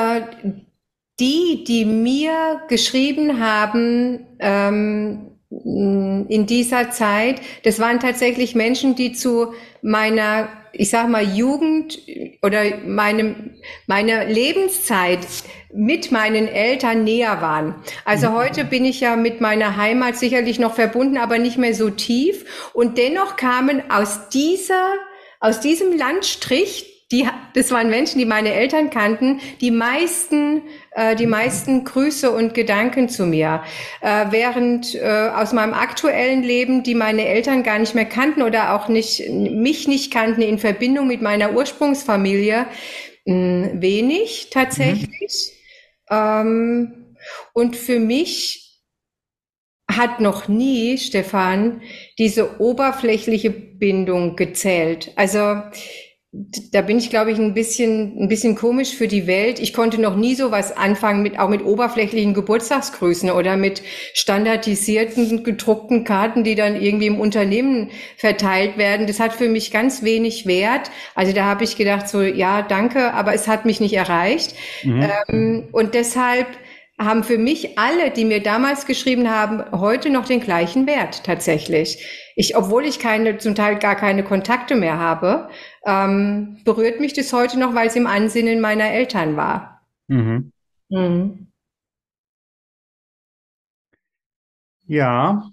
die, 1.19 1.63
die 1.63 1.85
mir 1.85 2.61
geschrieben 2.67 3.39
haben 3.39 4.27
ähm, 4.39 5.31
in 5.49 6.45
dieser 6.45 6.91
Zeit, 6.91 7.41
das 7.63 7.79
waren 7.79 7.99
tatsächlich 7.99 8.53
Menschen, 8.53 8.95
die 8.95 9.13
zu 9.13 9.53
meiner, 9.81 10.49
ich 10.73 10.89
sag 10.89 11.07
mal, 11.09 11.23
Jugend 11.23 11.99
oder 12.41 12.63
meinem, 12.85 13.51
meiner 13.87 14.25
Lebenszeit 14.25 15.19
mit 15.73 16.11
meinen 16.11 16.47
Eltern 16.47 17.03
näher 17.03 17.41
waren. 17.41 17.75
Also 18.03 18.29
mhm. 18.29 18.35
heute 18.35 18.65
bin 18.65 18.83
ich 18.85 18.99
ja 18.99 19.15
mit 19.15 19.41
meiner 19.41 19.77
Heimat 19.77 20.17
sicherlich 20.17 20.59
noch 20.59 20.75
verbunden, 20.75 21.17
aber 21.17 21.39
nicht 21.39 21.57
mehr 21.57 21.73
so 21.73 21.89
tief. 21.89 22.69
Und 22.73 22.97
dennoch 22.97 23.37
kamen 23.37 23.83
aus 23.89 24.29
dieser, 24.29 24.93
aus 25.39 25.61
diesem 25.61 25.97
Landstrich 25.97 26.96
die, 27.11 27.25
das 27.53 27.71
waren 27.71 27.89
Menschen, 27.89 28.19
die 28.19 28.25
meine 28.25 28.51
Eltern 28.51 28.89
kannten, 28.89 29.39
die 29.61 29.71
meisten, 29.71 30.63
äh, 30.91 31.15
die 31.15 31.25
meisten 31.25 31.85
Grüße 31.85 32.29
und 32.29 32.53
Gedanken 32.53 33.07
zu 33.07 33.25
mir. 33.25 33.63
Äh, 34.01 34.25
während 34.31 34.93
äh, 34.95 35.29
aus 35.33 35.53
meinem 35.53 35.73
aktuellen 35.73 36.43
Leben, 36.43 36.83
die 36.83 36.95
meine 36.95 37.25
Eltern 37.25 37.63
gar 37.63 37.79
nicht 37.79 37.95
mehr 37.95 38.05
kannten 38.05 38.41
oder 38.41 38.75
auch 38.75 38.89
nicht, 38.89 39.29
mich 39.29 39.87
nicht 39.87 40.11
kannten 40.11 40.41
in 40.41 40.59
Verbindung 40.59 41.07
mit 41.07 41.21
meiner 41.21 41.53
Ursprungsfamilie, 41.53 42.67
mh, 43.25 43.69
hm, 43.69 43.81
wenig 43.81 44.49
tatsächlich. 44.51 45.53
Mhm. 46.09 46.15
Ähm, 46.15 47.15
und 47.53 47.77
für 47.77 47.99
mich 47.99 48.81
hat 49.89 50.19
noch 50.19 50.49
nie, 50.49 50.97
Stefan, 50.97 51.81
diese 52.17 52.59
oberflächliche 52.59 53.49
Bindung 53.49 54.35
gezählt. 54.35 55.13
Also 55.15 55.61
da 56.71 56.81
bin 56.81 56.99
ich, 56.99 57.09
glaube 57.09 57.31
ich, 57.31 57.39
ein 57.39 57.53
bisschen, 57.53 58.17
ein 58.19 58.27
bisschen 58.27 58.55
komisch 58.55 58.95
für 58.95 59.07
die 59.07 59.25
Welt. 59.25 59.59
Ich 59.59 59.73
konnte 59.73 59.99
noch 59.99 60.15
nie 60.15 60.35
so 60.35 60.51
was 60.51 60.75
anfangen 60.75 61.23
mit, 61.23 61.39
auch 61.39 61.49
mit 61.49 61.63
oberflächlichen 61.65 62.33
Geburtstagsgrüßen 62.33 63.31
oder 63.31 63.57
mit 63.57 63.81
standardisierten 64.13 65.43
gedruckten 65.43 66.03
Karten, 66.03 66.43
die 66.43 66.55
dann 66.55 66.79
irgendwie 66.79 67.07
im 67.07 67.19
Unternehmen 67.19 67.89
verteilt 68.17 68.77
werden. 68.77 69.07
Das 69.07 69.19
hat 69.19 69.33
für 69.33 69.49
mich 69.49 69.71
ganz 69.71 70.03
wenig 70.03 70.45
Wert. 70.45 70.91
Also 71.15 71.33
da 71.33 71.45
habe 71.45 71.63
ich 71.63 71.75
gedacht 71.75 72.07
so, 72.07 72.21
ja, 72.21 72.61
danke, 72.61 73.13
aber 73.13 73.33
es 73.33 73.47
hat 73.47 73.65
mich 73.65 73.79
nicht 73.79 73.93
erreicht. 73.93 74.53
Mhm. 74.83 75.09
Ähm, 75.27 75.63
und 75.71 75.95
deshalb 75.95 76.47
haben 76.99 77.23
für 77.23 77.37
mich 77.37 77.77
alle, 77.77 78.09
die 78.11 78.25
mir 78.25 78.41
damals 78.41 78.85
geschrieben 78.85 79.29
haben, 79.29 79.63
heute 79.71 80.09
noch 80.09 80.25
den 80.25 80.39
gleichen 80.39 80.87
Wert 80.87 81.23
tatsächlich. 81.23 82.03
Ich, 82.35 82.55
obwohl 82.57 82.85
ich 82.85 82.99
keine, 82.99 83.37
zum 83.37 83.53
Teil 83.53 83.77
gar 83.77 83.95
keine 83.95 84.23
Kontakte 84.23 84.75
mehr 84.75 84.97
habe, 84.97 85.49
ähm, 85.85 86.57
berührt 86.65 86.99
mich 86.99 87.13
das 87.13 87.31
heute 87.33 87.59
noch, 87.59 87.75
weil 87.75 87.87
es 87.87 87.95
im 87.95 88.07
Ansinnen 88.07 88.59
meiner 88.61 88.89
Eltern 88.91 89.37
war. 89.37 89.85
Mhm. 90.07 90.51
Mhm. 90.89 91.47
Ja. 94.87 95.51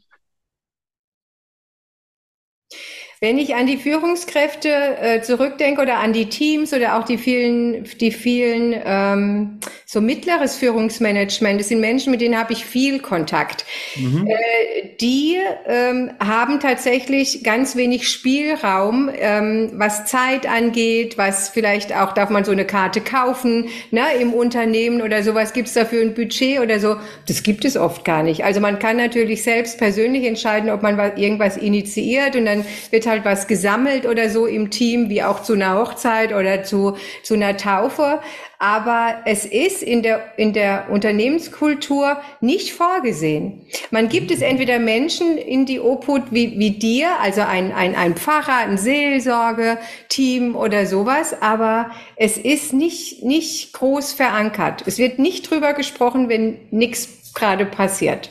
Wenn 3.24 3.38
ich 3.38 3.54
an 3.54 3.66
die 3.66 3.78
Führungskräfte 3.78 4.68
äh, 4.68 5.22
zurückdenke 5.22 5.80
oder 5.80 5.96
an 5.96 6.12
die 6.12 6.26
Teams 6.26 6.74
oder 6.74 6.98
auch 6.98 7.04
die 7.04 7.16
vielen, 7.16 7.84
die 7.98 8.10
vielen 8.10 8.74
ähm, 8.84 9.60
so 9.86 10.02
mittleres 10.02 10.56
Führungsmanagement, 10.56 11.58
das 11.58 11.68
sind 11.68 11.80
Menschen, 11.80 12.10
mit 12.10 12.20
denen 12.20 12.36
habe 12.36 12.52
ich 12.52 12.66
viel 12.66 12.98
Kontakt. 12.98 13.64
Mhm. 13.96 14.26
Äh, 14.26 14.96
die 15.00 15.38
ähm, 15.66 16.10
haben 16.20 16.60
tatsächlich 16.60 17.42
ganz 17.44 17.76
wenig 17.76 18.10
Spielraum, 18.10 19.08
ähm, 19.14 19.70
was 19.72 20.04
Zeit 20.04 20.46
angeht, 20.46 21.16
was 21.16 21.48
vielleicht 21.48 21.96
auch 21.96 22.12
darf 22.12 22.28
man 22.28 22.44
so 22.44 22.52
eine 22.52 22.66
Karte 22.66 23.00
kaufen, 23.00 23.68
ne, 23.90 24.02
im 24.20 24.34
Unternehmen 24.34 25.00
oder 25.00 25.22
sowas 25.22 25.54
gibt 25.54 25.68
es 25.68 25.74
dafür 25.74 26.02
ein 26.02 26.12
Budget 26.12 26.60
oder 26.60 26.78
so. 26.78 26.96
Das 27.26 27.42
gibt 27.42 27.64
es 27.64 27.78
oft 27.78 28.04
gar 28.04 28.22
nicht. 28.22 28.44
Also 28.44 28.60
man 28.60 28.78
kann 28.78 28.98
natürlich 28.98 29.44
selbst 29.44 29.78
persönlich 29.78 30.24
entscheiden, 30.24 30.68
ob 30.68 30.82
man 30.82 30.98
was, 30.98 31.16
irgendwas 31.16 31.56
initiiert 31.56 32.36
und 32.36 32.44
dann 32.44 32.66
wird 32.90 33.06
halt 33.06 33.13
was 33.22 33.46
gesammelt 33.46 34.06
oder 34.06 34.30
so 34.30 34.46
im 34.46 34.70
Team, 34.70 35.10
wie 35.10 35.22
auch 35.22 35.42
zu 35.42 35.52
einer 35.52 35.78
Hochzeit 35.78 36.32
oder 36.32 36.64
zu, 36.64 36.96
zu 37.22 37.34
einer 37.34 37.58
Taufe. 37.58 38.20
Aber 38.58 39.16
es 39.26 39.44
ist 39.44 39.82
in 39.82 40.02
der, 40.02 40.38
in 40.38 40.54
der 40.54 40.86
Unternehmenskultur 40.90 42.16
nicht 42.40 42.72
vorgesehen. 42.72 43.66
Man 43.90 44.08
gibt 44.08 44.30
es 44.30 44.40
entweder 44.40 44.78
Menschen 44.78 45.36
in 45.36 45.66
die 45.66 45.80
Obhut 45.80 46.22
wie, 46.30 46.58
wie 46.58 46.70
dir, 46.70 47.20
also 47.20 47.42
ein, 47.42 47.72
ein, 47.72 47.94
ein 47.94 48.14
Pfarrer, 48.14 48.56
ein 48.56 48.78
Seelsorge-Team 48.78 50.56
oder 50.56 50.86
sowas, 50.86 51.36
aber 51.42 51.90
es 52.16 52.38
ist 52.38 52.72
nicht, 52.72 53.22
nicht 53.22 53.74
groß 53.74 54.14
verankert. 54.14 54.82
Es 54.86 54.96
wird 54.96 55.18
nicht 55.18 55.50
drüber 55.50 55.74
gesprochen, 55.74 56.30
wenn 56.30 56.56
nichts 56.70 57.34
gerade 57.34 57.66
passiert. 57.66 58.30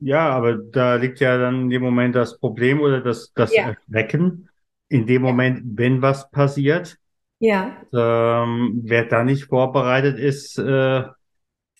Ja, 0.00 0.30
aber 0.30 0.54
da 0.54 0.96
liegt 0.96 1.20
ja 1.20 1.38
dann 1.38 1.62
in 1.62 1.70
dem 1.70 1.82
Moment 1.82 2.14
das 2.14 2.38
Problem 2.38 2.80
oder 2.80 3.00
das, 3.00 3.32
das 3.34 3.54
ja. 3.54 3.74
Erschrecken. 3.88 4.48
In 4.88 5.06
dem 5.06 5.22
Moment, 5.22 5.62
wenn 5.76 6.02
was 6.02 6.30
passiert, 6.30 6.98
ja. 7.40 7.74
Ähm, 7.92 8.82
wer 8.84 9.04
da 9.06 9.24
nicht 9.24 9.44
vorbereitet 9.44 10.18
ist, 10.18 10.58
äh, 10.58 11.00
ich 11.00 11.06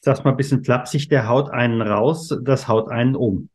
sag's 0.01 0.25
mal 0.25 0.31
ein 0.31 0.37
bisschen 0.39 0.65
flapsig, 0.65 1.11
der 1.11 1.29
haut 1.29 1.51
einen 1.51 1.83
raus, 1.83 2.35
das 2.43 2.67
haut 2.67 2.91
einen 2.91 3.15
um. 3.15 3.51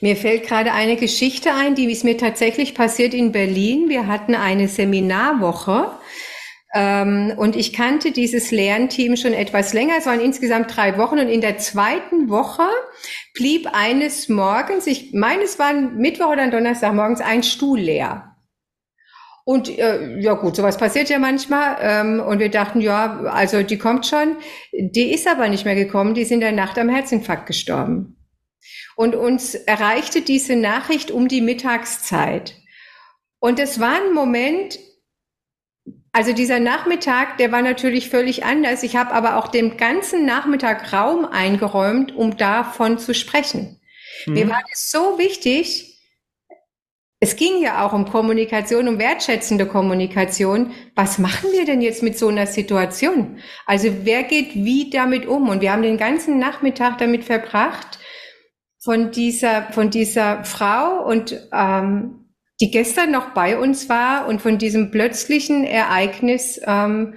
Mir 0.00 0.14
fällt 0.14 0.44
gerade 0.46 0.72
eine 0.72 0.96
Geschichte 0.96 1.52
ein, 1.52 1.74
die 1.74 1.90
ist 1.90 2.04
mir 2.04 2.16
tatsächlich 2.16 2.74
passiert 2.74 3.12
in 3.12 3.32
Berlin. 3.32 3.88
Wir 3.88 4.06
hatten 4.06 4.36
eine 4.36 4.68
Seminarwoche 4.68 5.90
und 6.76 7.56
ich 7.56 7.72
kannte 7.72 8.10
dieses 8.12 8.50
Lernteam 8.50 9.16
schon 9.16 9.32
etwas 9.32 9.72
länger. 9.72 9.94
Es 9.98 10.06
waren 10.06 10.20
insgesamt 10.20 10.76
drei 10.76 10.98
Wochen 10.98 11.18
und 11.18 11.28
in 11.28 11.40
der 11.40 11.58
zweiten 11.58 12.28
Woche 12.28 12.68
blieb 13.34 13.68
eines 13.72 14.28
Morgens, 14.28 14.86
ich 14.86 15.12
meine, 15.14 15.42
es 15.42 15.58
war 15.58 15.72
Mittwoch 15.72 16.32
oder 16.32 16.50
Donnerstag 16.50 16.94
morgens, 16.94 17.20
ein 17.20 17.42
Stuhl 17.42 17.80
leer. 17.80 18.36
Und 19.48 19.68
äh, 19.78 20.18
ja 20.18 20.34
gut, 20.34 20.56
sowas 20.56 20.76
passiert 20.76 21.08
ja 21.08 21.20
manchmal. 21.20 21.76
Ähm, 21.80 22.20
und 22.20 22.40
wir 22.40 22.50
dachten, 22.50 22.80
ja, 22.80 23.20
also 23.26 23.62
die 23.62 23.78
kommt 23.78 24.04
schon. 24.04 24.36
Die 24.72 25.12
ist 25.14 25.28
aber 25.28 25.48
nicht 25.48 25.64
mehr 25.64 25.76
gekommen. 25.76 26.14
Die 26.14 26.22
ist 26.22 26.32
in 26.32 26.40
der 26.40 26.50
Nacht 26.50 26.76
am 26.78 26.88
Herzinfarkt 26.88 27.46
gestorben. 27.46 28.16
Und 28.96 29.14
uns 29.14 29.54
erreichte 29.54 30.22
diese 30.22 30.56
Nachricht 30.56 31.12
um 31.12 31.28
die 31.28 31.42
Mittagszeit. 31.42 32.56
Und 33.38 33.60
es 33.60 33.78
war 33.78 33.94
ein 34.02 34.12
Moment, 34.12 34.80
also 36.16 36.32
dieser 36.32 36.60
Nachmittag, 36.60 37.36
der 37.36 37.52
war 37.52 37.60
natürlich 37.60 38.08
völlig 38.08 38.42
anders. 38.42 38.82
Ich 38.82 38.96
habe 38.96 39.12
aber 39.12 39.36
auch 39.36 39.48
dem 39.48 39.76
ganzen 39.76 40.24
Nachmittag 40.24 40.90
Raum 40.90 41.26
eingeräumt, 41.26 42.16
um 42.16 42.38
davon 42.38 42.98
zu 42.98 43.12
sprechen. 43.12 43.82
Mhm. 44.24 44.32
Mir 44.32 44.48
war 44.48 44.62
es 44.72 44.90
so 44.90 45.18
wichtig, 45.18 46.00
es 47.20 47.36
ging 47.36 47.60
ja 47.60 47.84
auch 47.84 47.92
um 47.92 48.06
Kommunikation, 48.06 48.88
um 48.88 48.98
wertschätzende 48.98 49.66
Kommunikation. 49.66 50.72
Was 50.94 51.18
machen 51.18 51.52
wir 51.52 51.66
denn 51.66 51.82
jetzt 51.82 52.02
mit 52.02 52.16
so 52.16 52.28
einer 52.28 52.46
Situation? 52.46 53.38
Also 53.66 53.88
wer 54.04 54.22
geht 54.22 54.54
wie 54.54 54.88
damit 54.88 55.26
um? 55.26 55.50
Und 55.50 55.60
wir 55.60 55.70
haben 55.70 55.82
den 55.82 55.98
ganzen 55.98 56.38
Nachmittag 56.38 56.96
damit 56.96 57.24
verbracht, 57.24 57.98
von 58.82 59.10
dieser, 59.10 59.64
von 59.72 59.90
dieser 59.90 60.44
Frau 60.44 61.04
und 61.06 61.46
ähm, 61.52 62.25
die 62.60 62.70
gestern 62.70 63.10
noch 63.10 63.30
bei 63.34 63.58
uns 63.58 63.88
war 63.88 64.26
und 64.28 64.40
von 64.40 64.58
diesem 64.58 64.90
plötzlichen 64.90 65.64
Ereignis 65.64 66.60
ähm, 66.64 67.14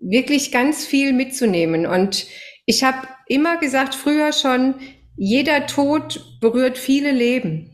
wirklich 0.00 0.52
ganz 0.52 0.84
viel 0.84 1.12
mitzunehmen. 1.12 1.86
Und 1.86 2.26
ich 2.66 2.84
habe 2.84 3.08
immer 3.26 3.56
gesagt, 3.58 3.94
früher 3.94 4.32
schon, 4.32 4.74
jeder 5.16 5.66
Tod 5.66 6.38
berührt 6.40 6.76
viele 6.76 7.10
Leben. 7.10 7.72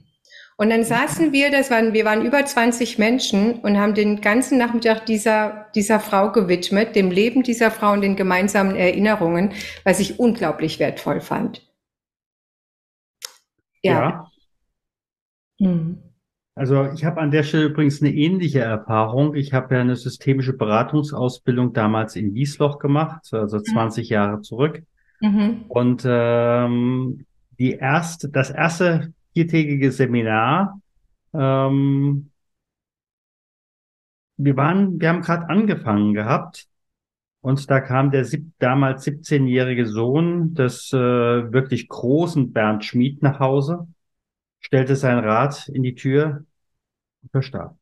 Und 0.56 0.70
dann 0.70 0.84
saßen 0.84 1.32
wir, 1.32 1.50
das 1.50 1.70
waren, 1.70 1.92
wir 1.92 2.04
waren 2.04 2.24
über 2.24 2.44
20 2.44 2.98
Menschen 2.98 3.54
und 3.60 3.78
haben 3.78 3.94
den 3.94 4.20
ganzen 4.20 4.58
Nachmittag 4.58 5.06
dieser, 5.06 5.66
dieser 5.74 5.98
Frau 5.98 6.30
gewidmet, 6.30 6.94
dem 6.94 7.10
Leben 7.10 7.42
dieser 7.42 7.72
Frau 7.72 7.92
und 7.92 8.02
den 8.02 8.14
gemeinsamen 8.14 8.76
Erinnerungen, 8.76 9.54
was 9.82 9.98
ich 9.98 10.20
unglaublich 10.20 10.78
wertvoll 10.78 11.20
fand. 11.20 11.68
Ja. 13.82 13.92
ja. 13.92 14.30
Hm. 15.58 16.01
Also 16.54 16.90
ich 16.92 17.04
habe 17.04 17.20
an 17.20 17.30
der 17.30 17.44
Stelle 17.44 17.64
übrigens 17.64 18.02
eine 18.02 18.12
ähnliche 18.12 18.60
Erfahrung. 18.60 19.34
Ich 19.34 19.54
habe 19.54 19.74
ja 19.74 19.80
eine 19.80 19.96
systemische 19.96 20.52
Beratungsausbildung 20.52 21.72
damals 21.72 22.14
in 22.14 22.34
Wiesloch 22.34 22.78
gemacht, 22.78 23.32
also 23.32 23.58
20 23.58 24.08
mhm. 24.08 24.12
Jahre 24.12 24.40
zurück. 24.42 24.82
Mhm. 25.20 25.64
Und 25.68 26.02
ähm, 26.06 27.24
die 27.58 27.72
erste, 27.72 28.28
das 28.28 28.50
erste 28.50 29.12
viertägige 29.32 29.92
Seminar. 29.92 30.80
Ähm, 31.32 32.30
wir 34.36 34.56
waren, 34.56 35.00
wir 35.00 35.08
haben 35.08 35.22
gerade 35.22 35.48
angefangen 35.48 36.14
gehabt 36.14 36.66
und 37.40 37.70
da 37.70 37.80
kam 37.80 38.10
der 38.10 38.24
sieb, 38.24 38.52
damals 38.58 39.06
17-jährige 39.06 39.86
Sohn 39.86 40.54
des 40.54 40.92
äh, 40.92 40.96
wirklich 40.96 41.88
großen 41.88 42.52
Bernd 42.52 42.84
Schmid 42.84 43.22
nach 43.22 43.40
Hause, 43.40 43.86
stellte 44.62 44.96
sein 44.96 45.18
Rad 45.18 45.68
in 45.68 45.82
die 45.82 45.94
Tür 45.94 46.44
und 47.22 47.30
verstarb. 47.30 47.76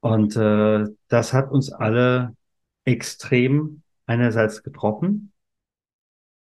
Und 0.00 0.36
äh, 0.36 0.86
das 1.08 1.32
hat 1.32 1.50
uns 1.50 1.72
alle 1.72 2.36
extrem 2.84 3.82
einerseits 4.06 4.62
getroffen 4.62 5.32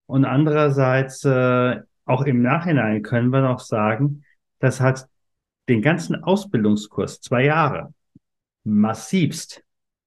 und 0.08 0.24
andererseits 0.24 1.22
äh, 1.24 1.82
auch 2.06 2.22
im 2.22 2.40
Nachhinein 2.40 3.02
können 3.02 3.28
wir 3.28 3.42
noch 3.42 3.60
sagen, 3.60 4.24
das 4.58 4.80
hat 4.80 5.06
den 5.68 5.82
ganzen 5.82 6.24
Ausbildungskurs, 6.24 7.20
zwei 7.20 7.44
Jahre, 7.44 7.92
massivst, 8.64 9.62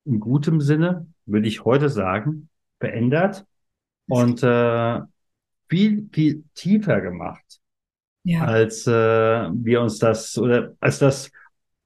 in 0.05 0.19
gutem 0.19 0.59
Sinne, 0.59 1.05
würde 1.27 1.47
ich 1.47 1.63
heute 1.65 1.87
sagen, 1.89 2.49
verändert 2.79 3.45
und 4.07 4.41
äh, 4.41 5.01
viel, 5.69 6.09
viel 6.11 6.43
tiefer 6.55 6.99
gemacht, 7.01 7.61
ja. 8.23 8.45
als 8.45 8.87
äh, 8.87 8.91
wir 8.91 9.81
uns 9.81 9.99
das 9.99 10.37
oder 10.37 10.73
als 10.79 10.99
das 10.99 11.31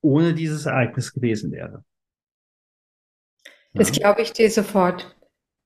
ohne 0.02 0.34
dieses 0.34 0.66
Ereignis 0.66 1.14
gewesen 1.14 1.52
wäre. 1.52 1.84
Das 3.74 3.92
glaube 3.92 4.22
ich 4.22 4.32
dir 4.32 4.50
sofort. 4.50 5.16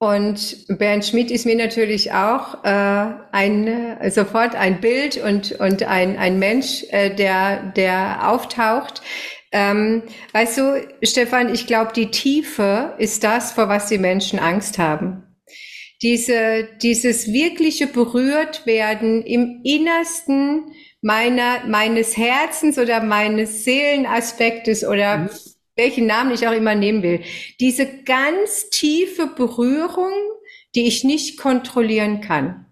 Und 0.02 0.66
Bernd 0.80 1.06
Schmidt 1.06 1.30
ist 1.30 1.46
mir 1.46 1.58
natürlich 1.58 2.14
auch 2.14 2.64
äh, 2.64 3.14
ein, 3.32 3.68
äh, 3.68 4.10
sofort 4.10 4.56
ein 4.56 4.80
Bild 4.80 5.18
und, 5.18 5.52
und 5.60 5.84
ein, 5.84 6.18
ein 6.18 6.40
Mensch, 6.40 6.86
äh, 6.90 7.14
der, 7.14 7.74
der 7.74 8.30
auftaucht. 8.30 9.02
Ähm, 9.52 10.04
weißt 10.32 10.58
du, 10.58 10.88
Stefan, 11.04 11.54
ich 11.54 11.68
glaube, 11.68 11.92
die 11.94 12.12
Tiefe 12.12 12.94
ist 12.98 13.26
das, 13.26 13.52
vor 13.52 13.68
was 13.68 13.88
die 13.88 13.98
Menschen 13.98 14.40
Angst 14.40 14.80
haben. 14.80 15.29
Diese, 16.02 16.70
dieses 16.82 17.32
wirkliche 17.32 17.88
Berührtwerden 17.88 19.24
im 19.24 19.62
Innersten 19.64 20.72
meiner, 21.02 21.66
meines 21.68 22.16
Herzens 22.16 22.78
oder 22.78 23.02
meines 23.02 23.66
Seelenaspektes 23.66 24.86
oder 24.86 25.18
mhm 25.18 25.30
welchen 25.80 26.08
Namen 26.08 26.34
ich 26.34 26.46
auch 26.46 26.52
immer 26.52 26.76
nehmen 26.76 27.02
will, 27.02 27.22
diese 27.60 27.88
ganz 28.04 28.70
tiefe 28.70 29.28
Berührung, 29.28 30.12
die 30.76 30.86
ich 30.86 31.04
nicht 31.06 31.40
kontrollieren 31.40 32.22
kann. 32.22 32.66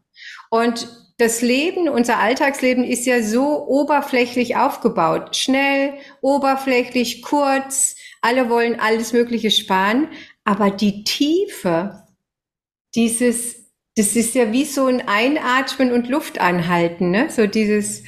Und 0.51 0.87
das 1.17 1.41
Leben, 1.41 1.89
unser 1.89 2.19
Alltagsleben 2.19 2.83
ist 2.83 3.07
ja 3.07 3.23
so 3.23 3.65
oberflächlich 3.65 4.55
aufgebaut. 4.57 5.35
Schnell, 5.35 5.93
oberflächlich, 6.21 7.23
kurz. 7.23 7.95
Alle 8.21 8.49
wollen 8.49 8.79
alles 8.79 9.13
Mögliche 9.13 9.49
sparen. 9.49 10.09
Aber 10.43 10.69
die 10.69 11.03
Tiefe, 11.05 12.03
dieses, 12.95 13.55
das 13.95 14.15
ist 14.15 14.35
ja 14.35 14.51
wie 14.51 14.65
so 14.65 14.85
ein 14.85 15.07
Einatmen 15.07 15.91
und 15.91 16.07
Luft 16.07 16.39
anhalten, 16.39 17.11
ne? 17.11 17.29
So 17.29 17.47
dieses, 17.47 18.03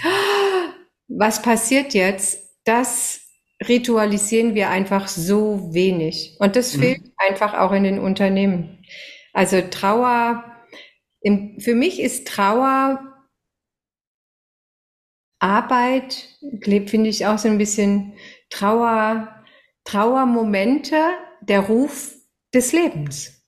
was 1.07 1.41
passiert 1.41 1.93
jetzt? 1.93 2.39
Das 2.63 3.21
ritualisieren 3.67 4.55
wir 4.55 4.69
einfach 4.69 5.07
so 5.07 5.73
wenig. 5.73 6.37
Und 6.39 6.55
das 6.55 6.75
mhm. 6.75 6.81
fehlt 6.81 7.01
einfach 7.17 7.53
auch 7.53 7.71
in 7.71 7.83
den 7.83 7.99
Unternehmen. 7.99 8.85
Also 9.33 9.61
Trauer, 9.61 10.43
im, 11.21 11.59
für 11.59 11.75
mich 11.75 11.99
ist 11.99 12.27
Trauer 12.27 13.05
Arbeit, 15.39 16.27
finde 16.63 17.09
ich 17.09 17.25
auch 17.25 17.37
so 17.37 17.47
ein 17.47 17.57
bisschen 17.57 18.13
Trauer, 18.49 19.43
Trauermomente, 19.85 20.97
der 21.41 21.61
Ruf 21.61 22.13
des 22.53 22.73
Lebens. 22.73 23.41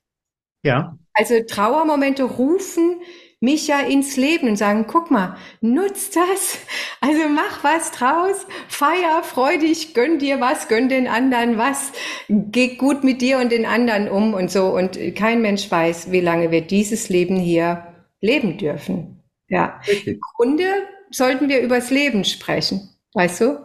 Ja. 0.63 0.97
Also 1.13 1.35
Trauermomente 1.47 2.23
rufen 2.23 3.01
mich 3.41 3.67
ja 3.67 3.79
ins 3.79 4.17
Leben 4.17 4.47
und 4.47 4.55
sagen, 4.55 4.85
guck 4.87 5.09
mal, 5.09 5.35
nutz 5.61 6.11
das, 6.11 6.59
also 7.01 7.27
mach 7.27 7.63
was 7.63 7.91
draus, 7.91 8.45
feier, 8.67 9.23
freu 9.23 9.57
dich, 9.57 9.93
gönn 9.95 10.19
dir 10.19 10.39
was, 10.39 10.67
gönn 10.67 10.89
den 10.89 11.07
anderen 11.07 11.57
was, 11.57 11.91
geh 12.29 12.75
gut 12.75 13.03
mit 13.03 13.21
dir 13.21 13.39
und 13.39 13.51
den 13.51 13.65
anderen 13.65 14.09
um 14.09 14.35
und 14.35 14.51
so. 14.51 14.67
Und 14.67 14.97
kein 15.15 15.41
Mensch 15.41 15.69
weiß, 15.69 16.11
wie 16.11 16.21
lange 16.21 16.51
wir 16.51 16.61
dieses 16.61 17.09
Leben 17.09 17.35
hier 17.35 17.87
leben 18.21 18.57
dürfen. 18.59 19.23
Ja. 19.49 19.81
Richtig. 19.87 20.15
Im 20.15 20.19
Grunde 20.35 20.63
sollten 21.09 21.49
wir 21.49 21.61
übers 21.61 21.89
Leben 21.89 22.23
sprechen, 22.23 22.91
weißt 23.13 23.41
du? 23.41 23.57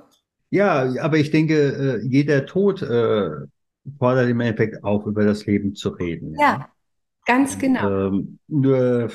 Ja, 0.51 0.91
aber 1.03 1.19
ich 1.19 1.31
denke, 1.31 2.01
äh, 2.03 2.07
jeder 2.07 2.47
Tod 2.47 2.81
äh, 2.81 3.31
fordert 3.99 4.31
im 4.31 4.41
Endeffekt 4.41 4.83
auf, 4.85 5.05
über 5.05 5.25
das 5.25 5.45
Leben 5.45 5.75
zu 5.75 5.91
reden. 5.91 6.35
Ja, 6.39 6.41
ja 6.41 6.69
ganz 7.27 7.59
genau. 7.59 8.09
ähm, 8.09 8.39
nur 8.49 9.11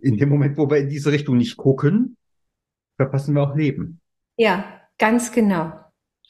in 0.00 0.16
dem 0.16 0.28
Moment, 0.28 0.56
wo 0.56 0.68
wir 0.68 0.78
in 0.78 0.88
diese 0.88 1.12
Richtung 1.12 1.36
nicht 1.36 1.56
gucken, 1.56 2.16
verpassen 2.96 3.34
wir 3.34 3.42
auch 3.42 3.54
Leben. 3.54 4.00
Ja, 4.36 4.80
ganz 4.98 5.30
genau. 5.30 5.72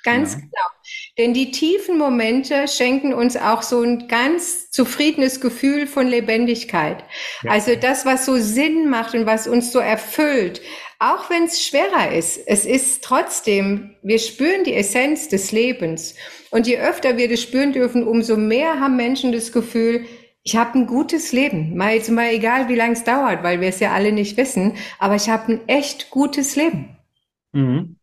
Ganz 0.03 0.35
ja. 0.35 0.41
genau. 0.41 0.51
Denn 1.19 1.35
die 1.35 1.51
tiefen 1.51 1.99
Momente 1.99 2.67
schenken 2.69 3.13
uns 3.13 3.37
auch 3.37 3.63
so 3.63 3.83
ein 3.83 4.09
ganz 4.09 4.71
zufriedenes 4.71 5.41
Gefühl 5.41 5.87
von 5.87 6.07
Lebendigkeit. 6.07 7.05
Ja. 7.43 7.53
Also 7.53 7.77
das, 7.77 8.07
was 8.07 8.25
so 8.25 8.37
Sinn 8.39 8.89
macht 8.89 9.15
und 9.15 9.27
was 9.27 9.47
uns 9.47 9.73
so 9.73 9.79
erfüllt, 9.79 10.63
auch 10.99 11.31
wenn 11.31 11.45
es 11.45 11.63
schwerer 11.63 12.13
ist, 12.13 12.39
es 12.47 12.65
ist 12.65 13.05
trotzdem, 13.05 13.97
wir 14.03 14.19
spüren 14.19 14.65
die 14.65 14.75
Essenz 14.75 15.29
des 15.29 15.53
Lebens. 15.53 16.15
Und 16.51 16.67
je 16.67 16.79
öfter 16.79 17.17
wir 17.17 17.29
das 17.29 17.43
spüren 17.43 17.73
dürfen, 17.73 18.07
umso 18.07 18.37
mehr 18.37 18.81
haben 18.81 18.97
Menschen 18.97 19.33
das 19.33 19.53
Gefühl, 19.53 20.07
ich 20.43 20.57
habe 20.57 20.79
ein 20.79 20.87
gutes 20.87 21.33
Leben. 21.33 21.77
Mal 21.77 21.95
jetzt 21.95 22.11
mal 22.11 22.31
egal, 22.33 22.69
wie 22.69 22.75
lange 22.75 22.95
es 22.95 23.05
dauert, 23.05 23.43
weil 23.43 23.61
wir 23.61 23.69
es 23.69 23.81
ja 23.81 23.93
alle 23.93 24.13
nicht 24.13 24.37
wissen, 24.37 24.75
aber 24.99 25.15
ich 25.15 25.29
habe 25.29 25.53
ein 25.53 25.69
echt 25.69 26.11
gutes 26.11 26.57
Leben. 26.57 26.97
Mhm. 27.53 27.97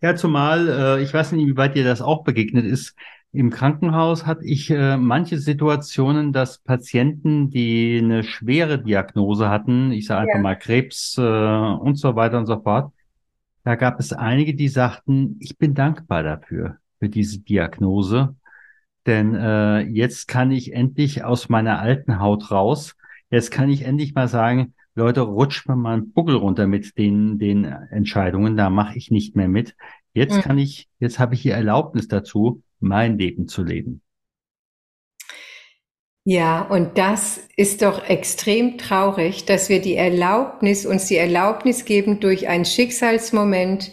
Ja, 0.00 0.16
zumal, 0.16 0.68
äh, 0.68 1.02
ich 1.02 1.12
weiß 1.12 1.32
nicht, 1.32 1.46
wie 1.46 1.56
weit 1.56 1.74
dir 1.74 1.84
das 1.84 2.02
auch 2.02 2.24
begegnet 2.24 2.64
ist. 2.64 2.94
Im 3.32 3.50
Krankenhaus 3.50 4.24
hatte 4.24 4.44
ich 4.44 4.70
äh, 4.70 4.96
manche 4.96 5.38
Situationen, 5.38 6.32
dass 6.32 6.58
Patienten, 6.58 7.50
die 7.50 8.00
eine 8.02 8.24
schwere 8.24 8.82
Diagnose 8.82 9.50
hatten, 9.50 9.92
ich 9.92 10.06
sage 10.06 10.22
einfach 10.22 10.36
ja. 10.36 10.42
mal 10.42 10.54
Krebs 10.54 11.18
äh, 11.18 11.20
und 11.20 11.96
so 11.96 12.16
weiter 12.16 12.38
und 12.38 12.46
so 12.46 12.60
fort, 12.60 12.92
da 13.64 13.74
gab 13.74 14.00
es 14.00 14.12
einige, 14.12 14.54
die 14.54 14.68
sagten, 14.68 15.36
ich 15.40 15.58
bin 15.58 15.74
dankbar 15.74 16.22
dafür, 16.22 16.76
für 16.98 17.08
diese 17.08 17.40
Diagnose. 17.40 18.34
Denn 19.06 19.34
äh, 19.34 19.80
jetzt 19.80 20.26
kann 20.28 20.50
ich 20.50 20.72
endlich 20.72 21.24
aus 21.24 21.48
meiner 21.48 21.78
alten 21.78 22.20
Haut 22.20 22.50
raus. 22.50 22.96
Jetzt 23.30 23.50
kann 23.50 23.70
ich 23.70 23.82
endlich 23.82 24.14
mal 24.14 24.28
sagen, 24.28 24.74
Leute, 24.94 25.20
rutscht 25.20 25.68
mir 25.68 25.76
mal 25.76 25.94
einen 25.94 26.12
Buckel 26.12 26.36
runter 26.36 26.66
mit 26.66 26.96
den, 26.98 27.38
den 27.38 27.64
Entscheidungen, 27.64 28.56
da 28.56 28.70
mache 28.70 28.96
ich 28.96 29.10
nicht 29.10 29.36
mehr 29.36 29.48
mit. 29.48 29.76
Jetzt 30.14 30.36
mhm. 30.36 30.40
kann 30.40 30.58
ich, 30.58 30.88
jetzt 30.98 31.18
habe 31.18 31.34
ich 31.34 31.42
die 31.42 31.50
Erlaubnis 31.50 32.08
dazu, 32.08 32.62
mein 32.80 33.18
Leben 33.18 33.46
zu 33.46 33.62
leben. 33.62 34.00
Ja, 36.24 36.62
und 36.62 36.98
das 36.98 37.46
ist 37.56 37.82
doch 37.82 38.08
extrem 38.08 38.78
traurig, 38.78 39.44
dass 39.44 39.68
wir 39.68 39.80
die 39.80 39.94
Erlaubnis, 39.94 40.84
uns 40.84 41.06
die 41.06 41.16
Erlaubnis 41.16 41.84
geben 41.84 42.18
durch 42.18 42.48
einen 42.48 42.64
Schicksalsmoment, 42.64 43.92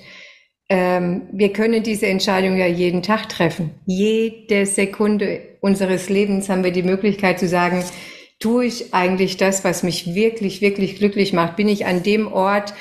ähm, 0.70 1.24
wir 1.32 1.54
können 1.54 1.84
diese 1.84 2.08
Entscheidung 2.08 2.58
ja 2.58 2.68
jeden 2.68 3.04
Tag 3.04 3.30
treffen. 3.30 3.72
Jede 3.86 4.66
Sekunde 4.66 5.42
unseres 5.62 6.10
Lebens 6.10 6.50
haben 6.50 6.64
wir 6.64 6.72
die 6.72 6.84
Möglichkeit 6.84 7.40
zu 7.40 7.48
sagen, 7.48 7.84
tue 8.40 8.66
ich 8.66 8.94
eigentlich 8.94 9.38
das, 9.38 9.64
was 9.64 9.84
mich 9.84 10.16
wirklich, 10.16 10.62
wirklich 10.62 10.98
glücklich 10.98 11.34
macht? 11.34 11.56
Bin 11.56 11.68
ich 11.68 11.86
an 11.86 12.04
dem 12.04 12.32
Ort, 12.32 12.74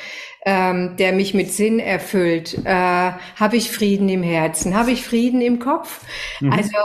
ähm, 0.44 0.96
der 0.98 1.12
mich 1.12 1.34
mit 1.34 1.52
Sinn 1.52 1.78
erfüllt? 1.78 2.58
Äh, 2.64 2.72
Habe 2.72 3.56
ich 3.56 3.70
Frieden 3.70 4.08
im 4.08 4.22
Herzen? 4.22 4.74
Habe 4.74 4.90
ich 4.90 5.02
Frieden 5.02 5.40
im 5.40 5.58
Kopf? 5.58 6.04
Mhm. 6.40 6.52
Also 6.52 6.76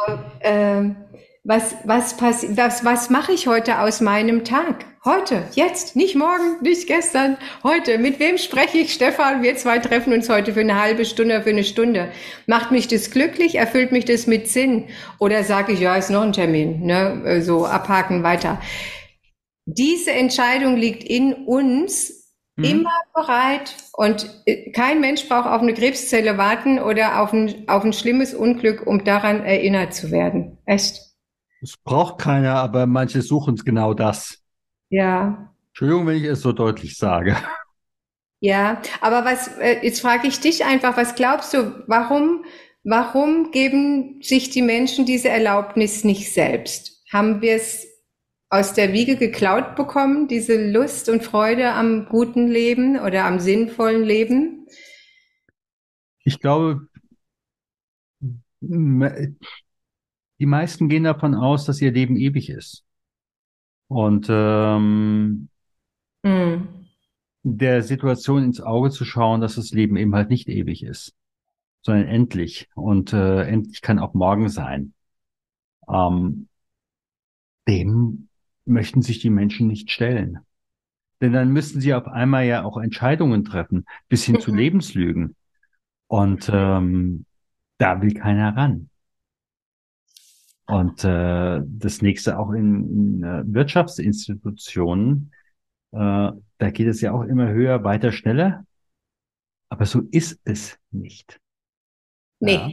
äh, 0.42 0.90
was, 1.44 1.76
was, 1.86 2.18
was, 2.20 2.84
was 2.84 3.10
mache 3.10 3.32
ich 3.32 3.48
heute 3.48 3.80
aus 3.80 4.02
meinem 4.02 4.44
Tag? 4.44 4.86
Heute, 5.08 5.44
jetzt, 5.54 5.96
nicht 5.96 6.18
morgen, 6.18 6.58
nicht 6.62 6.86
gestern, 6.86 7.38
heute. 7.64 7.98
Mit 7.98 8.20
wem 8.20 8.38
spreche 8.38 8.80
ich, 8.80 8.92
Stefan? 8.92 9.42
Wir 9.42 9.56
zwei 9.56 9.80
treffen 9.80 10.12
uns 10.12 10.28
heute 10.28 10.52
für 10.52 10.60
eine 10.60 10.82
halbe 10.82 11.06
Stunde, 11.06 11.42
für 11.44 11.52
eine 11.52 11.64
Stunde. 11.64 12.12
Macht 12.46 12.72
mich 12.72 12.90
das 12.90 13.10
glücklich? 13.10 13.56
Erfüllt 13.56 13.94
mich 13.94 14.04
das 14.04 14.28
mit 14.28 14.50
Sinn? 14.50 14.90
Oder 15.18 15.46
sage 15.46 15.72
ich, 15.72 15.80
ja, 15.80 15.96
ist 15.96 16.10
noch 16.10 16.24
ein 16.24 16.34
Termin, 16.34 16.86
ne? 16.86 17.42
So 17.42 17.66
abhaken, 17.66 18.24
weiter. 18.24 18.60
Diese 19.64 20.12
Entscheidung 20.12 20.76
liegt 20.76 21.06
in 21.06 21.32
uns, 21.46 22.34
mhm. 22.58 22.66
immer 22.66 23.02
bereit 23.14 23.78
und 23.94 24.30
äh, 24.46 24.72
kein 24.72 25.00
Mensch 25.00 25.26
braucht 25.30 25.48
auf 25.48 25.62
eine 25.62 25.74
Krebszelle 25.74 26.38
warten 26.38 26.80
oder 26.80 27.22
auf 27.22 27.32
ein, 27.32 27.64
auf 27.70 27.86
ein 27.86 27.94
schlimmes 27.94 28.34
Unglück, 28.34 28.86
um 28.86 29.06
daran 29.06 29.42
erinnert 29.46 29.94
zu 29.94 30.12
werden. 30.12 30.58
Echt. 30.66 31.00
Es 31.62 31.78
braucht 31.78 32.18
keiner, 32.18 32.56
aber 32.56 32.88
manche 32.88 33.22
suchen 33.22 33.54
es 33.54 33.64
genau 33.64 33.94
das. 33.94 34.44
Ja. 34.90 35.54
Entschuldigung, 35.70 36.08
wenn 36.08 36.18
ich 36.18 36.24
es 36.24 36.42
so 36.42 36.52
deutlich 36.52 36.98
sage. 36.98 37.38
Ja, 38.40 38.82
aber 39.02 39.26
was, 39.26 39.48
äh, 39.58 39.80
jetzt 39.84 40.02
frage 40.02 40.28
ich 40.28 40.40
dich 40.40 40.64
einfach, 40.64 40.96
was 40.96 41.16
glaubst 41.16 41.54
du, 41.54 41.84
warum, 41.88 42.46
warum 42.84 43.52
geben 43.52 44.22
sich 44.22 44.52
die 44.52 44.62
Menschen 44.62 45.06
diese 45.06 45.30
Erlaubnis 45.30 46.04
nicht 46.04 46.32
selbst? 46.32 47.04
Haben 47.12 47.42
wir 47.42 47.56
es 47.56 47.88
aus 48.50 48.74
der 48.74 48.94
Wiege 48.94 49.18
geklaut 49.18 49.76
bekommen, 49.76 50.28
diese 50.28 50.72
Lust 50.72 51.10
und 51.10 51.24
Freude 51.24 51.72
am 51.74 52.08
guten 52.08 52.48
Leben 52.48 53.00
oder 53.00 53.26
am 53.26 53.40
sinnvollen 53.40 54.04
Leben? 54.04 54.68
Ich 56.24 56.40
glaube, 56.40 56.88
die 58.62 59.36
meisten 60.40 60.90
gehen 60.90 61.04
davon 61.04 61.36
aus, 61.36 61.66
dass 61.66 61.82
ihr 61.82 61.92
Leben 61.92 62.16
ewig 62.18 62.50
ist. 62.50 62.87
Und 63.88 64.28
ähm, 64.30 65.50
mhm. 66.24 66.68
der 67.44 67.82
Situation 67.84 68.44
ins 68.44 68.62
Auge 68.62 68.90
zu 68.90 69.06
schauen, 69.06 69.42
dass 69.42 69.56
das 69.56 69.72
Leben 69.72 69.96
eben 69.96 70.14
halt 70.14 70.30
nicht 70.30 70.50
ewig 70.50 70.84
ist, 70.84 71.14
sondern 71.82 72.08
endlich. 72.08 72.70
Und 72.76 73.14
äh, 73.14 73.44
endlich 73.44 73.82
kann 73.82 74.00
auch 74.00 74.14
morgen 74.14 74.50
sein. 74.50 74.94
Ähm, 75.90 76.48
dem 77.68 78.30
möchten 78.66 79.02
sich 79.02 79.20
die 79.20 79.30
Menschen 79.30 79.68
nicht 79.68 79.92
stellen. 79.92 80.40
Denn 81.22 81.34
dann 81.34 81.52
müssten 81.52 81.82
sie 81.82 81.94
auf 81.94 82.08
einmal 82.08 82.46
ja 82.46 82.64
auch 82.64 82.78
Entscheidungen 82.78 83.44
treffen, 83.44 83.86
bis 84.08 84.24
hin 84.24 84.40
zu 84.40 84.52
mhm. 84.52 84.58
Lebenslügen. 84.58 85.36
Und 86.08 86.50
ähm, 86.54 87.26
da 87.78 88.02
will 88.02 88.14
keiner 88.14 88.56
ran. 88.56 88.90
Und 90.68 91.04
äh, 91.04 91.62
das 91.66 92.02
nächste 92.02 92.38
auch 92.38 92.52
in, 92.52 93.22
in 93.22 93.24
äh, 93.24 93.44
Wirtschaftsinstitutionen, 93.46 95.32
äh, 95.94 95.98
da 95.98 96.70
geht 96.72 96.88
es 96.88 97.02
ja 97.02 97.14
auch 97.14 97.24
immer 97.24 97.48
höher, 97.50 97.84
weiter, 97.84 98.12
schneller. 98.12 98.66
Aber 99.70 99.86
so 99.86 100.02
ist 100.12 100.40
es 100.44 100.78
nicht. 100.92 101.40
Nee. 102.40 102.54
Ja. 102.54 102.72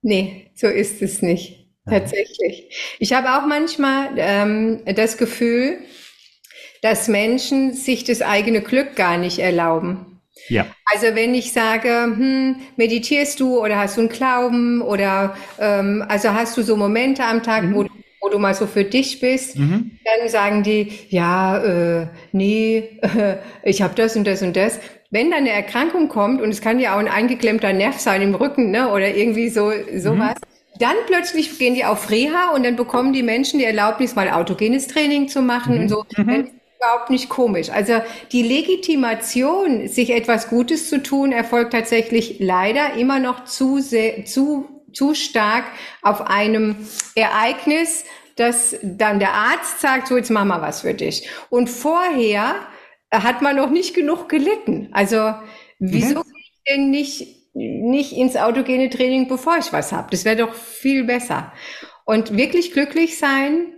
Nee, 0.00 0.50
so 0.54 0.66
ist 0.66 1.02
es 1.02 1.22
nicht. 1.22 1.68
Tatsächlich. 1.88 2.96
Ich 2.98 3.12
habe 3.12 3.36
auch 3.36 3.46
manchmal 3.46 4.10
ähm, 4.16 4.82
das 4.94 5.16
Gefühl, 5.16 5.78
dass 6.82 7.08
Menschen 7.08 7.72
sich 7.72 8.04
das 8.04 8.22
eigene 8.22 8.60
Glück 8.60 8.94
gar 8.94 9.18
nicht 9.18 9.38
erlauben. 9.38 10.17
Ja. 10.48 10.66
Also 10.84 11.14
wenn 11.14 11.34
ich 11.34 11.52
sage, 11.52 11.88
hm, 11.88 12.56
meditierst 12.76 13.40
du 13.40 13.62
oder 13.62 13.78
hast 13.78 13.96
du 13.96 14.02
einen 14.02 14.10
Glauben 14.10 14.80
oder 14.80 15.36
ähm, 15.60 16.04
also 16.08 16.32
hast 16.32 16.56
du 16.56 16.62
so 16.62 16.76
Momente 16.76 17.24
am 17.24 17.42
Tag, 17.42 17.64
mhm. 17.64 17.74
wo, 17.74 17.86
wo 18.20 18.28
du 18.28 18.38
mal 18.38 18.54
so 18.54 18.66
für 18.66 18.84
dich 18.84 19.20
bist, 19.20 19.58
mhm. 19.58 19.98
dann 20.04 20.28
sagen 20.28 20.62
die, 20.62 20.92
ja, 21.08 21.58
äh, 21.62 22.06
nee, 22.32 22.98
äh, 23.02 23.36
ich 23.62 23.82
habe 23.82 23.94
das 23.94 24.16
und 24.16 24.26
das 24.26 24.42
und 24.42 24.56
das. 24.56 24.80
Wenn 25.10 25.30
dann 25.30 25.40
eine 25.40 25.52
Erkrankung 25.52 26.08
kommt 26.08 26.42
und 26.42 26.50
es 26.50 26.60
kann 26.60 26.78
ja 26.78 26.94
auch 26.94 26.98
ein 26.98 27.08
eingeklemmter 27.08 27.72
Nerv 27.72 27.98
sein 27.98 28.20
im 28.20 28.34
Rücken, 28.34 28.70
ne, 28.70 28.90
oder 28.90 29.14
irgendwie 29.14 29.48
so 29.48 29.72
sowas. 29.96 30.34
Mhm. 30.34 30.80
Dann 30.80 30.94
plötzlich 31.06 31.58
gehen 31.58 31.74
die 31.74 31.84
auf 31.84 32.10
Reha 32.10 32.52
und 32.54 32.64
dann 32.64 32.76
bekommen 32.76 33.12
die 33.12 33.22
Menschen 33.22 33.58
die 33.58 33.64
Erlaubnis, 33.64 34.14
mal 34.14 34.30
autogenes 34.30 34.86
Training 34.86 35.28
zu 35.28 35.42
machen 35.42 35.74
mhm. 35.74 35.80
und 35.80 35.88
so. 35.88 36.04
Mhm 36.16 36.57
überhaupt 36.78 37.10
nicht 37.10 37.28
komisch. 37.28 37.70
Also 37.70 38.00
die 38.32 38.42
Legitimation, 38.42 39.88
sich 39.88 40.10
etwas 40.10 40.48
Gutes 40.48 40.88
zu 40.88 41.02
tun, 41.02 41.32
erfolgt 41.32 41.72
tatsächlich 41.72 42.36
leider 42.38 42.94
immer 42.94 43.18
noch 43.18 43.44
zu 43.44 43.80
sehr, 43.80 44.24
zu, 44.24 44.84
zu 44.92 45.14
stark 45.14 45.64
auf 46.02 46.22
einem 46.22 46.76
Ereignis, 47.14 48.04
dass 48.36 48.76
dann 48.82 49.18
der 49.18 49.34
Arzt 49.34 49.80
sagt, 49.80 50.08
so 50.08 50.16
jetzt 50.16 50.30
mach 50.30 50.44
mal 50.44 50.62
was 50.62 50.82
für 50.82 50.94
dich. 50.94 51.28
Und 51.50 51.68
vorher 51.68 52.54
hat 53.12 53.42
man 53.42 53.56
noch 53.56 53.70
nicht 53.70 53.94
genug 53.94 54.28
gelitten. 54.28 54.88
Also 54.92 55.34
Wieso 55.78 56.20
mhm. 56.20 56.34
ich 56.40 56.52
denn 56.68 56.90
nicht, 56.90 57.52
nicht 57.54 58.12
ins 58.12 58.36
autogene 58.36 58.90
Training, 58.90 59.28
bevor 59.28 59.58
ich 59.58 59.72
was 59.72 59.92
habe? 59.92 60.08
Das 60.10 60.24
wäre 60.24 60.36
doch 60.36 60.54
viel 60.54 61.04
besser. 61.04 61.52
Und 62.04 62.36
wirklich 62.36 62.72
glücklich 62.72 63.18
sein, 63.18 63.74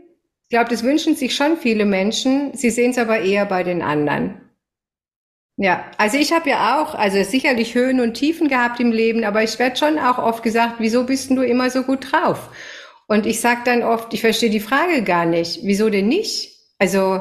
ich 0.51 0.57
glaube, 0.57 0.69
das 0.69 0.83
wünschen 0.83 1.15
sich 1.15 1.37
schon 1.37 1.57
viele 1.57 1.85
Menschen. 1.85 2.53
Sie 2.55 2.71
sehen 2.71 2.91
es 2.91 2.99
aber 2.99 3.21
eher 3.21 3.47
bei 3.47 3.63
den 3.63 3.83
anderen. 3.83 4.41
Ja, 5.57 5.85
also 5.97 6.17
ich 6.17 6.33
habe 6.33 6.51
ja 6.51 6.83
auch, 6.83 6.97
also 6.97 7.23
sicherlich 7.23 7.77
Höhen 7.77 8.01
und 8.01 8.15
Tiefen 8.15 8.49
gehabt 8.49 8.81
im 8.81 8.91
Leben, 8.91 9.23
aber 9.23 9.45
ich 9.45 9.61
werde 9.61 9.77
schon 9.77 9.97
auch 10.01 10.19
oft 10.19 10.43
gesagt, 10.43 10.81
wieso 10.81 11.05
bist 11.05 11.31
du 11.31 11.43
immer 11.43 11.71
so 11.71 11.85
gut 11.85 12.11
drauf? 12.11 12.51
Und 13.07 13.27
ich 13.27 13.39
sage 13.39 13.61
dann 13.65 13.85
oft, 13.85 14.13
ich 14.13 14.23
verstehe 14.23 14.51
die 14.51 14.59
Frage 14.59 15.05
gar 15.05 15.25
nicht. 15.25 15.61
Wieso 15.63 15.89
denn 15.89 16.09
nicht? 16.09 16.51
Also 16.81 17.21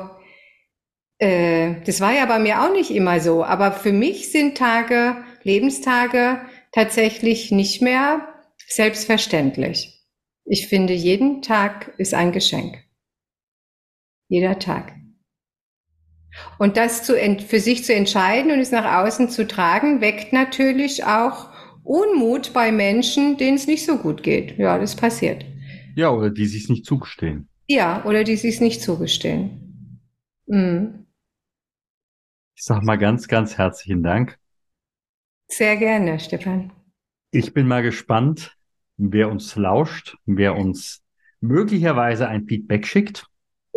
äh, 1.20 1.76
das 1.86 2.02
war 2.02 2.14
ja 2.14 2.26
bei 2.26 2.40
mir 2.40 2.64
auch 2.64 2.74
nicht 2.74 2.90
immer 2.90 3.20
so, 3.20 3.44
aber 3.44 3.74
für 3.74 3.94
mich 3.94 4.32
sind 4.32 4.58
Tage, 4.58 5.18
Lebenstage 5.44 6.42
tatsächlich 6.72 7.52
nicht 7.52 7.84
mehr 7.84 8.28
selbstverständlich. 8.68 10.04
Ich 10.46 10.68
finde, 10.68 10.94
jeden 10.94 11.44
Tag 11.44 11.94
ist 12.00 12.16
ein 12.16 12.32
Geschenk. 12.32 12.89
Jeder 14.30 14.60
Tag. 14.60 14.94
Und 16.58 16.78
das 16.78 17.04
zu, 17.04 17.16
für 17.48 17.60
sich 17.60 17.84
zu 17.84 17.94
entscheiden 17.94 18.52
und 18.52 18.60
es 18.60 18.72
nach 18.72 19.04
außen 19.04 19.30
zu 19.30 19.48
tragen, 19.48 20.00
weckt 20.00 20.32
natürlich 20.32 21.04
auch 21.04 21.50
Unmut 21.84 22.54
bei 22.54 22.72
Menschen, 22.72 23.38
denen 23.38 23.58
es 23.58 23.68
nicht 23.68 23.86
so 23.86 23.98
gut 23.98 24.22
geht. 24.22 24.58
Ja, 24.58 24.78
das 24.78 24.96
passiert. 24.96 25.44
Ja, 25.96 26.12
oder 26.12 26.30
die 26.30 26.46
sich 26.46 26.70
nicht 26.70 26.86
zugestehen. 26.86 27.50
Ja, 27.68 28.06
oder 28.06 28.24
die 28.24 28.36
sich 28.36 28.62
nicht 28.62 28.82
zugestehen. 28.82 30.02
Mhm. 30.46 31.08
Ich 32.56 32.64
sag 32.64 32.84
mal 32.84 32.98
ganz, 32.98 33.28
ganz 33.28 33.58
herzlichen 33.58 34.04
Dank. 34.04 34.38
Sehr 35.48 35.78
gerne, 35.78 36.20
Stefan. 36.20 36.72
Ich 37.32 37.54
bin 37.54 37.68
mal 37.68 37.82
gespannt, 37.82 38.56
wer 38.98 39.30
uns 39.30 39.56
lauscht, 39.56 40.18
wer 40.26 40.56
uns 40.56 41.02
möglicherweise 41.42 42.28
ein 42.28 42.46
Feedback 42.46 42.86
schickt. 42.86 43.29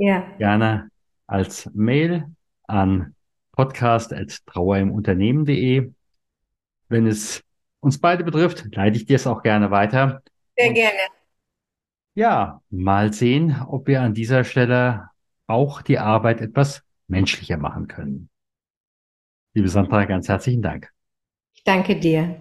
Ja. 0.03 0.26
Gerne 0.36 0.90
als 1.28 1.70
Mail 1.74 2.26
an 2.66 3.14
podcast.trauerimunternehmen.de. 3.53 5.92
Wenn 6.88 7.07
es 7.07 7.40
uns 7.78 8.00
beide 8.00 8.24
betrifft, 8.24 8.66
leite 8.74 8.96
ich 8.96 9.07
dir 9.07 9.14
es 9.14 9.28
auch 9.28 9.44
gerne 9.44 9.70
weiter. 9.70 10.24
Sehr 10.59 10.70
Und 10.70 10.74
gerne. 10.74 10.98
Ja, 12.14 12.61
mal 12.68 13.12
sehen, 13.12 13.62
ob 13.68 13.86
wir 13.86 14.03
an 14.03 14.12
dieser 14.12 14.42
Stelle 14.42 15.11
auch 15.46 15.82
die 15.82 16.00
Arbeit 16.00 16.40
etwas 16.40 16.82
menschlicher 17.07 17.59
machen 17.59 17.86
können. 17.86 18.28
Liebe 19.55 19.68
Sandra, 19.68 20.05
ganz 20.07 20.28
herzlichen 20.28 20.62
Dank. 20.62 20.90
Ich 21.55 21.62
danke 21.62 21.94
dir. 21.94 22.40